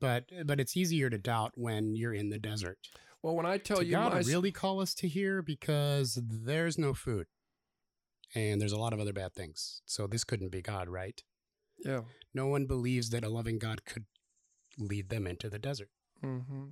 But 0.00 0.24
but 0.44 0.60
it's 0.60 0.76
easier 0.76 1.10
to 1.10 1.18
doubt 1.18 1.52
when 1.56 1.96
you're 1.96 2.14
in 2.14 2.30
the 2.30 2.38
desert. 2.38 2.78
Well, 3.22 3.34
when 3.36 3.46
I 3.46 3.58
tell 3.58 3.78
Did 3.78 3.86
you 3.86 3.92
God 3.92 4.12
my 4.12 4.20
really 4.20 4.50
call 4.52 4.80
us 4.80 4.94
to 4.94 5.08
here 5.08 5.42
because 5.42 6.18
there's 6.22 6.78
no 6.78 6.94
food, 6.94 7.26
and 8.34 8.60
there's 8.60 8.72
a 8.72 8.78
lot 8.78 8.92
of 8.92 9.00
other 9.00 9.12
bad 9.12 9.34
things. 9.34 9.82
So 9.86 10.06
this 10.06 10.22
couldn't 10.24 10.52
be 10.52 10.62
God, 10.62 10.88
right? 10.88 11.20
Yeah, 11.84 12.02
No 12.34 12.46
one 12.46 12.66
believes 12.66 13.10
that 13.10 13.24
a 13.24 13.28
loving 13.28 13.58
God 13.58 13.84
could 13.84 14.04
lead 14.78 15.08
them 15.10 15.26
into 15.26 15.50
the 15.50 15.58
desert, 15.58 15.88
mm-hmm. 16.24 16.64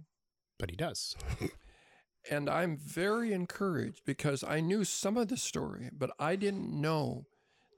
but 0.59 0.70
He 0.70 0.77
does. 0.77 1.14
and 2.31 2.49
I'm 2.49 2.77
very 2.77 3.33
encouraged 3.33 4.03
because 4.07 4.42
I 4.44 4.61
knew 4.61 4.85
some 4.85 5.16
of 5.16 5.29
the 5.29 5.37
story, 5.37 5.90
but 5.92 6.11
I 6.18 6.37
didn't 6.37 6.68
know 6.81 7.27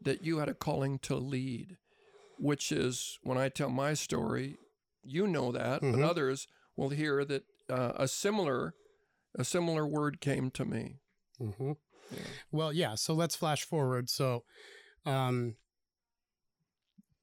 that 0.01 0.25
you 0.25 0.39
had 0.39 0.49
a 0.49 0.55
calling 0.55 0.99
to 1.01 1.17
lead, 1.17 1.77
which 2.39 2.73
is 2.73 3.19
when 3.23 3.39
I 3.39 3.49
tell 3.49 3.71
my 3.71 3.95
story, 3.95 4.57
you 5.03 5.27
know 5.27 5.53
that, 5.53 5.81
but 5.81 5.95
Mhm. 5.95 6.05
others 6.05 6.47
will 6.77 6.91
hear 6.91 7.25
that 7.25 7.45
uh, 7.69 7.93
a 7.97 8.09
similar 8.09 8.75
a 9.35 9.45
similar 9.45 9.87
word 9.87 10.21
came 10.21 10.51
to 10.51 10.65
me. 10.65 10.99
hmm 11.39 11.73
Yeah. 12.11 12.19
Well, 12.51 12.71
yeah. 12.73 12.97
So 12.97 13.15
let's 13.15 13.35
flash 13.35 13.65
forward. 13.65 14.11
So, 14.11 14.45
um, 15.07 15.57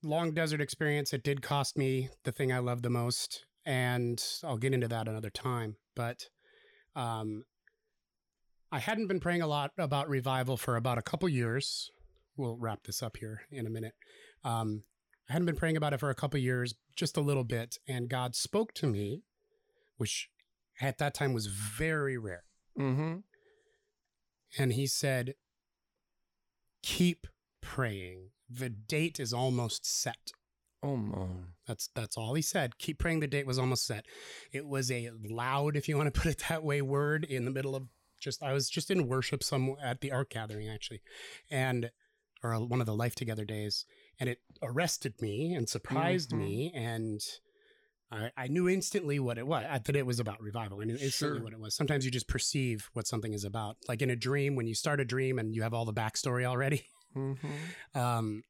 long 0.03 0.33
desert 0.33 0.62
experience. 0.62 1.13
It 1.13 1.23
did 1.23 1.41
cost 1.41 1.77
me 1.77 2.09
the 2.23 2.31
thing 2.31 2.51
I 2.51 2.59
love 2.59 2.81
the 2.81 2.89
most, 2.89 3.45
and 3.65 4.23
I'll 4.43 4.57
get 4.57 4.73
into 4.73 4.88
that 4.88 5.07
another 5.07 5.29
time. 5.29 5.75
But, 5.95 6.25
um, 6.95 7.43
I 8.71 8.79
hadn't 8.79 9.07
been 9.07 9.19
praying 9.19 9.41
a 9.41 9.47
lot 9.47 9.71
about 9.77 10.09
revival 10.09 10.55
for 10.55 10.75
about 10.75 10.97
a 10.99 11.01
couple 11.01 11.27
years. 11.27 11.89
We'll 12.38 12.55
wrap 12.57 12.83
this 12.83 13.01
up 13.01 13.17
here 13.17 13.41
in 13.51 13.65
a 13.65 13.69
minute. 13.69 13.93
Um, 14.43 14.83
I 15.27 15.33
hadn't 15.33 15.47
been 15.47 15.55
praying 15.55 15.75
about 15.77 15.93
it 15.93 15.99
for 15.99 16.09
a 16.09 16.15
couple 16.15 16.39
years, 16.39 16.75
just 16.95 17.17
a 17.17 17.21
little 17.21 17.43
bit, 17.43 17.77
and 17.88 18.09
God 18.09 18.35
spoke 18.35 18.73
to 18.75 18.88
me, 18.88 19.23
which 19.97 20.29
at 20.79 20.97
that 20.99 21.13
time 21.13 21.33
was 21.33 21.47
very 21.47 22.17
rare 22.17 22.43
Mm-hmm. 22.79 23.17
and 24.57 24.73
he 24.73 24.88
said, 24.88 25.33
"Keep 26.81 27.27
praying. 27.62 28.29
The 28.49 28.69
date 28.69 29.19
is 29.19 29.33
almost 29.33 29.85
set." 29.85 30.31
Oh 30.81 30.95
my. 30.95 31.27
That's 31.67 31.89
that's 31.93 32.17
all 32.17 32.33
he 32.33 32.41
said. 32.41 32.77
Keep 32.77 32.99
praying. 32.99 33.19
The 33.19 33.27
date 33.27 33.45
was 33.45 33.59
almost 33.59 33.85
set. 33.85 34.05
It 34.51 34.65
was 34.65 34.89
a 34.91 35.12
loud, 35.29 35.75
if 35.75 35.88
you 35.89 35.97
want 35.97 36.13
to 36.13 36.19
put 36.19 36.31
it 36.31 36.43
that 36.49 36.63
way, 36.63 36.81
word 36.81 37.25
in 37.25 37.45
the 37.45 37.51
middle 37.51 37.75
of 37.75 37.88
just. 38.19 38.41
I 38.41 38.53
was 38.53 38.69
just 38.69 38.89
in 38.89 39.07
worship 39.07 39.43
some 39.43 39.75
at 39.81 40.01
the 40.01 40.12
art 40.12 40.29
gathering 40.29 40.69
actually, 40.69 41.01
and 41.51 41.91
or 42.41 42.53
one 42.65 42.79
of 42.79 42.85
the 42.88 42.95
life 42.95 43.13
together 43.15 43.43
days, 43.43 43.85
and 44.19 44.29
it 44.29 44.39
arrested 44.63 45.21
me 45.21 45.53
and 45.53 45.67
surprised 45.67 46.31
Mhm. 46.31 46.38
me, 46.38 46.71
and 46.73 47.19
I, 48.09 48.31
I 48.38 48.47
knew 48.47 48.67
instantly 48.69 49.19
what 49.19 49.38
it 49.38 49.45
was. 49.45 49.65
I, 49.69 49.77
that 49.79 49.95
it 49.95 50.05
was 50.05 50.19
about 50.21 50.41
revival. 50.41 50.79
I 50.81 50.85
knew 50.85 50.93
instantly 50.95 51.38
Sure. 51.39 51.43
what 51.43 51.51
it 51.53 51.59
was. 51.59 51.75
Sometimes 51.75 52.05
you 52.05 52.12
just 52.12 52.27
perceive 52.29 52.89
what 52.93 53.05
something 53.05 53.33
is 53.33 53.43
about, 53.43 53.75
like 53.89 54.01
in 54.01 54.09
a 54.09 54.15
dream 54.15 54.55
when 54.55 54.65
you 54.67 54.73
start 54.73 54.99
a 55.01 55.05
dream 55.05 55.38
and 55.38 55.53
you 55.53 55.62
have 55.62 55.73
all 55.73 55.85
the 55.85 55.93
backstory 55.93 56.45
already. 56.45 56.88
Mm-hmm. 57.15 58.00
Um, 58.00 58.43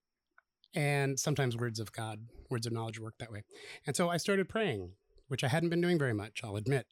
and 0.75 1.19
sometimes 1.19 1.57
words 1.57 1.79
of 1.79 1.91
God, 1.91 2.27
words 2.49 2.65
of 2.67 2.73
knowledge 2.73 2.99
work 2.99 3.15
that 3.19 3.31
way. 3.31 3.43
And 3.87 3.95
so 3.95 4.09
I 4.09 4.17
started 4.17 4.49
praying, 4.49 4.91
which 5.27 5.43
I 5.43 5.47
hadn't 5.47 5.69
been 5.69 5.81
doing 5.81 5.97
very 5.97 6.13
much, 6.13 6.41
I'll 6.43 6.55
admit, 6.57 6.85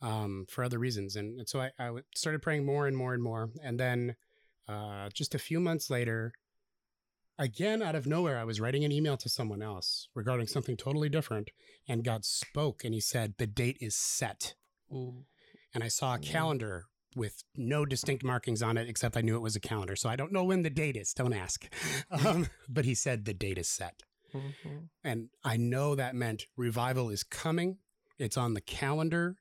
um, 0.00 0.46
for 0.48 0.64
other 0.64 0.78
reasons. 0.78 1.16
And, 1.16 1.38
and 1.38 1.48
so 1.48 1.60
I 1.60 1.90
started 2.14 2.42
praying 2.42 2.64
more 2.64 2.86
and 2.86 2.96
more 2.96 3.12
and 3.14 3.22
more. 3.22 3.50
And 3.62 3.78
then 3.78 4.16
uh, 4.68 5.10
just 5.12 5.34
a 5.34 5.38
few 5.38 5.60
months 5.60 5.90
later, 5.90 6.32
again, 7.38 7.82
out 7.82 7.94
of 7.94 8.06
nowhere, 8.06 8.38
I 8.38 8.44
was 8.44 8.60
writing 8.60 8.84
an 8.84 8.92
email 8.92 9.16
to 9.18 9.28
someone 9.28 9.60
else 9.62 10.08
regarding 10.14 10.46
something 10.46 10.76
totally 10.76 11.08
different. 11.08 11.50
And 11.86 12.04
God 12.04 12.24
spoke 12.24 12.84
and 12.84 12.94
he 12.94 13.00
said, 13.00 13.34
The 13.36 13.46
date 13.46 13.76
is 13.80 13.94
set. 13.94 14.54
Ooh. 14.92 15.24
And 15.74 15.82
I 15.84 15.88
saw 15.88 16.14
a 16.14 16.18
Mm. 16.18 16.22
calendar 16.22 16.84
with 17.14 17.42
no 17.56 17.84
distinct 17.84 18.24
markings 18.24 18.62
on 18.62 18.76
it, 18.76 18.88
except 18.88 19.16
I 19.16 19.20
knew 19.20 19.36
it 19.36 19.42
was 19.42 19.56
a 19.56 19.60
calendar. 19.60 19.96
So 19.96 20.08
I 20.08 20.16
don't 20.16 20.32
know 20.32 20.44
when 20.44 20.62
the 20.62 20.70
date 20.70 20.96
is. 20.96 21.12
Don't 21.12 21.32
ask. 21.32 21.66
Um, 22.10 22.48
but 22.68 22.84
he 22.84 22.94
said 22.94 23.24
the 23.24 23.34
date 23.34 23.58
is 23.58 23.68
set. 23.68 24.02
Mm-hmm. 24.34 24.76
And 25.02 25.28
I 25.44 25.56
know 25.56 25.94
that 25.94 26.14
meant 26.14 26.46
revival 26.56 27.10
is 27.10 27.22
coming. 27.22 27.78
It's 28.18 28.36
on 28.36 28.54
the 28.54 28.60
calendar. 28.60 29.36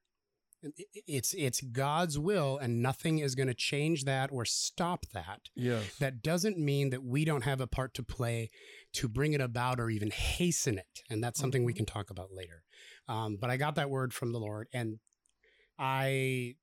It's 1.07 1.33
it's 1.33 1.59
God's 1.62 2.17
will, 2.17 2.57
and 2.57 2.81
nothing 2.81 3.19
is 3.19 3.36
going 3.36 3.49
to 3.49 3.53
change 3.53 4.05
that 4.05 4.29
or 4.31 4.45
stop 4.45 5.05
that. 5.13 5.41
Yes. 5.55 5.97
That 5.99 6.21
doesn't 6.23 6.57
mean 6.57 6.89
that 6.91 7.03
we 7.03 7.25
don't 7.25 7.43
have 7.43 7.59
a 7.59 7.67
part 7.67 7.93
to 7.95 8.03
play 8.03 8.49
to 8.93 9.09
bring 9.09 9.33
it 9.33 9.41
about 9.41 9.79
or 9.81 9.89
even 9.89 10.09
hasten 10.12 10.77
it. 10.77 11.01
And 11.09 11.21
that's 11.21 11.38
something 11.39 11.65
we 11.65 11.73
Mhm. 11.73 11.77
can 11.77 11.86
talk 11.86 12.09
about 12.09 12.31
later. 12.31 12.63
Um, 13.09 13.36
but 13.36 13.49
I 13.49 13.57
got 13.57 13.75
that 13.75 13.89
word 13.89 14.13
from 14.13 14.31
the 14.31 14.39
Lord, 14.39 14.67
and 14.71 14.99
I, 15.77 16.55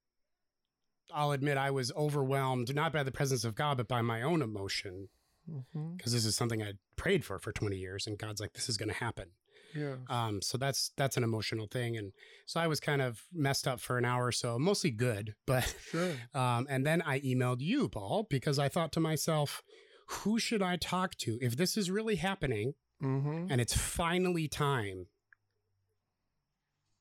I'll 1.15 1.33
admit, 1.33 1.57
I 1.57 1.71
was 1.71 1.93
overwhelmed 1.93 2.75
not 2.75 2.93
by 2.93 3.03
the 3.03 3.13
presence 3.13 3.45
of 3.45 3.55
God, 3.55 3.77
but 3.77 3.89
by 3.89 4.03
my 4.03 4.23
own 4.23 4.43
emotion 4.43 5.09
mm-hmm. 5.51 5.97
because 5.97 6.13
this 6.13 6.25
is 6.25 6.37
something 6.37 6.63
I 6.63 6.73
prayed 6.97 7.25
for 7.25 7.39
for 7.39 7.53
20 7.53 7.77
years, 7.77 8.07
and 8.07 8.19
God's 8.19 8.41
like, 8.41 8.53
this 8.53 8.69
is 8.69 8.77
going 8.77 8.89
to 8.89 8.95
happen. 8.95 9.29
Yes. 9.75 9.99
Um, 10.09 10.43
so 10.43 10.59
that's 10.59 10.91
that's 10.97 11.17
an 11.17 11.23
emotional 11.23 11.67
thing, 11.67 11.97
and 11.97 12.13
so 12.47 12.61
I 12.61 12.67
was 12.67 12.81
kind 12.81 13.01
of 13.01 13.23
messed 13.33 13.69
up 13.69 13.81
for 13.81 13.99
an 13.99 14.05
hour 14.05 14.27
or 14.27 14.33
so, 14.33 14.59
mostly 14.59 14.91
good, 14.91 15.35
but 15.47 15.75
sure. 15.91 16.15
um, 16.35 16.67
and 16.69 16.85
then 16.85 17.03
I 17.03 17.21
emailed 17.21 17.61
you, 17.61 17.89
Paul, 17.89 18.27
because 18.29 18.59
I 18.59 18.69
thought 18.69 18.93
to 18.93 19.01
myself, 19.01 19.63
who 20.09 20.39
should 20.39 20.63
I 20.63 20.77
talk 20.77 21.15
to 21.19 21.39
if 21.41 21.57
this 21.57 21.77
is 21.77 21.91
really 21.91 22.17
happening 22.17 22.75
Mm-hmm. 23.03 23.47
and 23.49 23.63
it's 23.63 23.75
finally 23.75 24.47
time? 24.47 25.07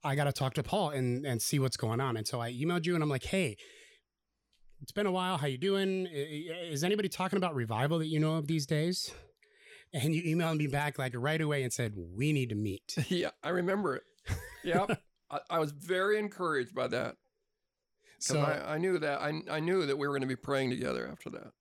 I 0.02 0.16
got 0.16 0.26
to 0.26 0.32
talk 0.32 0.54
to 0.54 0.64
Paul 0.64 0.92
and 0.92 1.26
and 1.26 1.42
see 1.42 1.60
what's 1.60 1.76
going 1.76 2.00
on. 2.00 2.16
And 2.16 2.26
so 2.26 2.40
I 2.40 2.54
emailed 2.54 2.86
you, 2.86 2.94
and 2.94 3.04
I'm 3.04 3.10
like, 3.10 3.26
hey. 3.26 3.58
It's 4.82 4.92
been 4.92 5.06
a 5.06 5.12
while. 5.12 5.38
How 5.38 5.48
you 5.48 5.58
doing? 5.58 6.08
Is 6.08 6.84
anybody 6.84 7.10
talking 7.10 7.38
about 7.38 7.56
revival 7.56 8.00
that 8.00 8.08
you 8.08 8.20
know 8.20 8.36
of 8.36 8.48
these 8.48 8.66
days? 8.66 9.12
And 9.94 10.14
you 10.16 10.24
emailed 10.36 10.58
me 10.58 10.68
back 10.68 11.00
like 11.00 11.14
right 11.16 11.42
away 11.42 11.64
and 11.64 11.74
said, 11.74 11.94
"We 11.96 12.32
need 12.32 12.50
to 12.50 12.56
meet." 12.56 12.96
Yeah, 13.10 13.32
I 13.44 13.50
remember 13.50 13.96
it. 13.96 14.04
Yep. 14.64 15.02
I, 15.32 15.40
I 15.50 15.60
was 15.60 15.72
very 15.72 16.18
encouraged 16.18 16.74
by 16.74 16.88
that. 16.88 17.16
So 18.20 18.40
I, 18.40 18.76
I 18.76 18.78
knew 18.78 18.98
that 19.00 19.22
I, 19.22 19.34
I 19.50 19.60
knew 19.60 19.86
that 19.86 19.98
we 19.98 20.08
were 20.08 20.14
going 20.14 20.22
to 20.22 20.28
be 20.28 20.36
praying 20.36 20.70
together 20.70 21.08
after 21.12 21.30
that. 21.32 21.52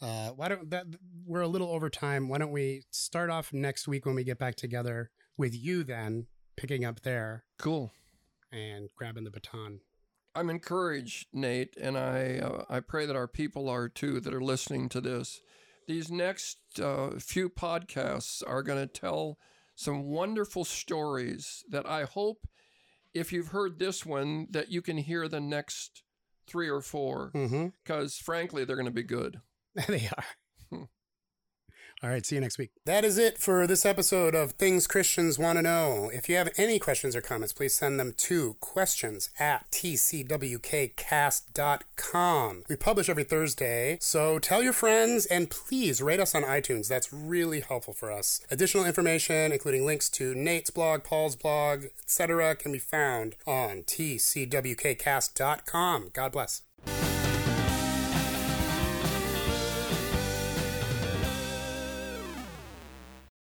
Uh, 0.00 0.30
why 0.30 0.48
don't 0.48 0.70
that 0.70 0.86
we're 1.26 1.40
a 1.40 1.48
little 1.48 1.70
over 1.70 1.88
time. 1.90 2.28
Why 2.28 2.38
don't 2.38 2.52
we 2.52 2.82
start 2.90 3.30
off 3.30 3.52
next 3.52 3.86
week 3.88 4.06
when 4.06 4.14
we 4.14 4.24
get 4.24 4.38
back 4.38 4.54
together 4.56 5.10
with 5.38 5.54
you 5.54 5.84
then 5.84 6.26
picking 6.56 6.84
up 6.84 7.02
there 7.02 7.44
Cool. 7.58 7.92
and 8.52 8.88
grabbing 8.96 9.24
the 9.24 9.30
baton. 9.30 9.80
I'm 10.36 10.50
encouraged, 10.50 11.28
Nate, 11.32 11.76
and 11.80 11.96
I 11.96 12.38
uh, 12.38 12.64
I 12.68 12.80
pray 12.80 13.06
that 13.06 13.16
our 13.16 13.26
people 13.28 13.68
are 13.68 13.88
too 13.88 14.20
that 14.20 14.34
are 14.34 14.40
listening 14.40 14.88
to 14.90 15.00
this. 15.00 15.40
These 15.88 16.10
next 16.10 16.58
uh, 16.80 17.10
few 17.18 17.48
podcasts 17.48 18.42
are 18.46 18.62
going 18.62 18.80
to 18.80 18.86
tell 19.00 19.38
some 19.74 20.02
wonderful 20.04 20.64
stories 20.64 21.64
that 21.70 21.86
I 21.86 22.04
hope 22.04 22.46
if 23.14 23.32
you've 23.32 23.48
heard 23.48 23.78
this 23.78 24.04
one 24.04 24.48
that 24.50 24.70
you 24.70 24.82
can 24.82 24.98
hear 24.98 25.28
the 25.28 25.40
next 25.40 26.02
three 26.46 26.68
or 26.68 26.80
four 26.80 27.30
Mm-hmm. 27.34 27.68
because 27.82 28.16
frankly 28.18 28.64
they're 28.64 28.76
going 28.76 28.86
to 28.86 28.92
be 28.92 29.02
good. 29.02 29.40
they 29.88 30.08
are. 30.16 30.24
All 32.02 32.10
right, 32.10 32.26
see 32.26 32.34
you 32.34 32.42
next 32.42 32.58
week. 32.58 32.72
That 32.84 33.06
is 33.06 33.16
it 33.16 33.38
for 33.38 33.66
this 33.66 33.86
episode 33.86 34.34
of 34.34 34.52
Things 34.52 34.86
Christians 34.86 35.38
Want 35.38 35.58
to 35.58 35.62
Know. 35.62 36.10
If 36.12 36.28
you 36.28 36.36
have 36.36 36.50
any 36.58 36.78
questions 36.78 37.16
or 37.16 37.22
comments, 37.22 37.54
please 37.54 37.74
send 37.74 37.98
them 37.98 38.12
to 38.18 38.56
questions 38.60 39.30
at 39.38 39.70
tcwkcast.com. 39.70 42.64
We 42.68 42.76
publish 42.76 43.08
every 43.08 43.24
Thursday, 43.24 43.96
so 44.02 44.38
tell 44.38 44.62
your 44.62 44.74
friends 44.74 45.24
and 45.24 45.48
please 45.48 46.02
rate 46.02 46.20
us 46.20 46.34
on 46.34 46.42
iTunes. 46.42 46.88
That's 46.88 47.14
really 47.14 47.60
helpful 47.60 47.94
for 47.94 48.12
us. 48.12 48.42
Additional 48.50 48.84
information, 48.84 49.50
including 49.50 49.86
links 49.86 50.10
to 50.10 50.34
Nate's 50.34 50.68
blog, 50.68 51.02
Paul's 51.02 51.34
blog, 51.34 51.84
etc., 51.98 52.56
can 52.56 52.72
be 52.72 52.78
found 52.78 53.36
on 53.46 53.84
tcwkcast.com. 53.84 56.10
God 56.12 56.32
bless. 56.32 56.60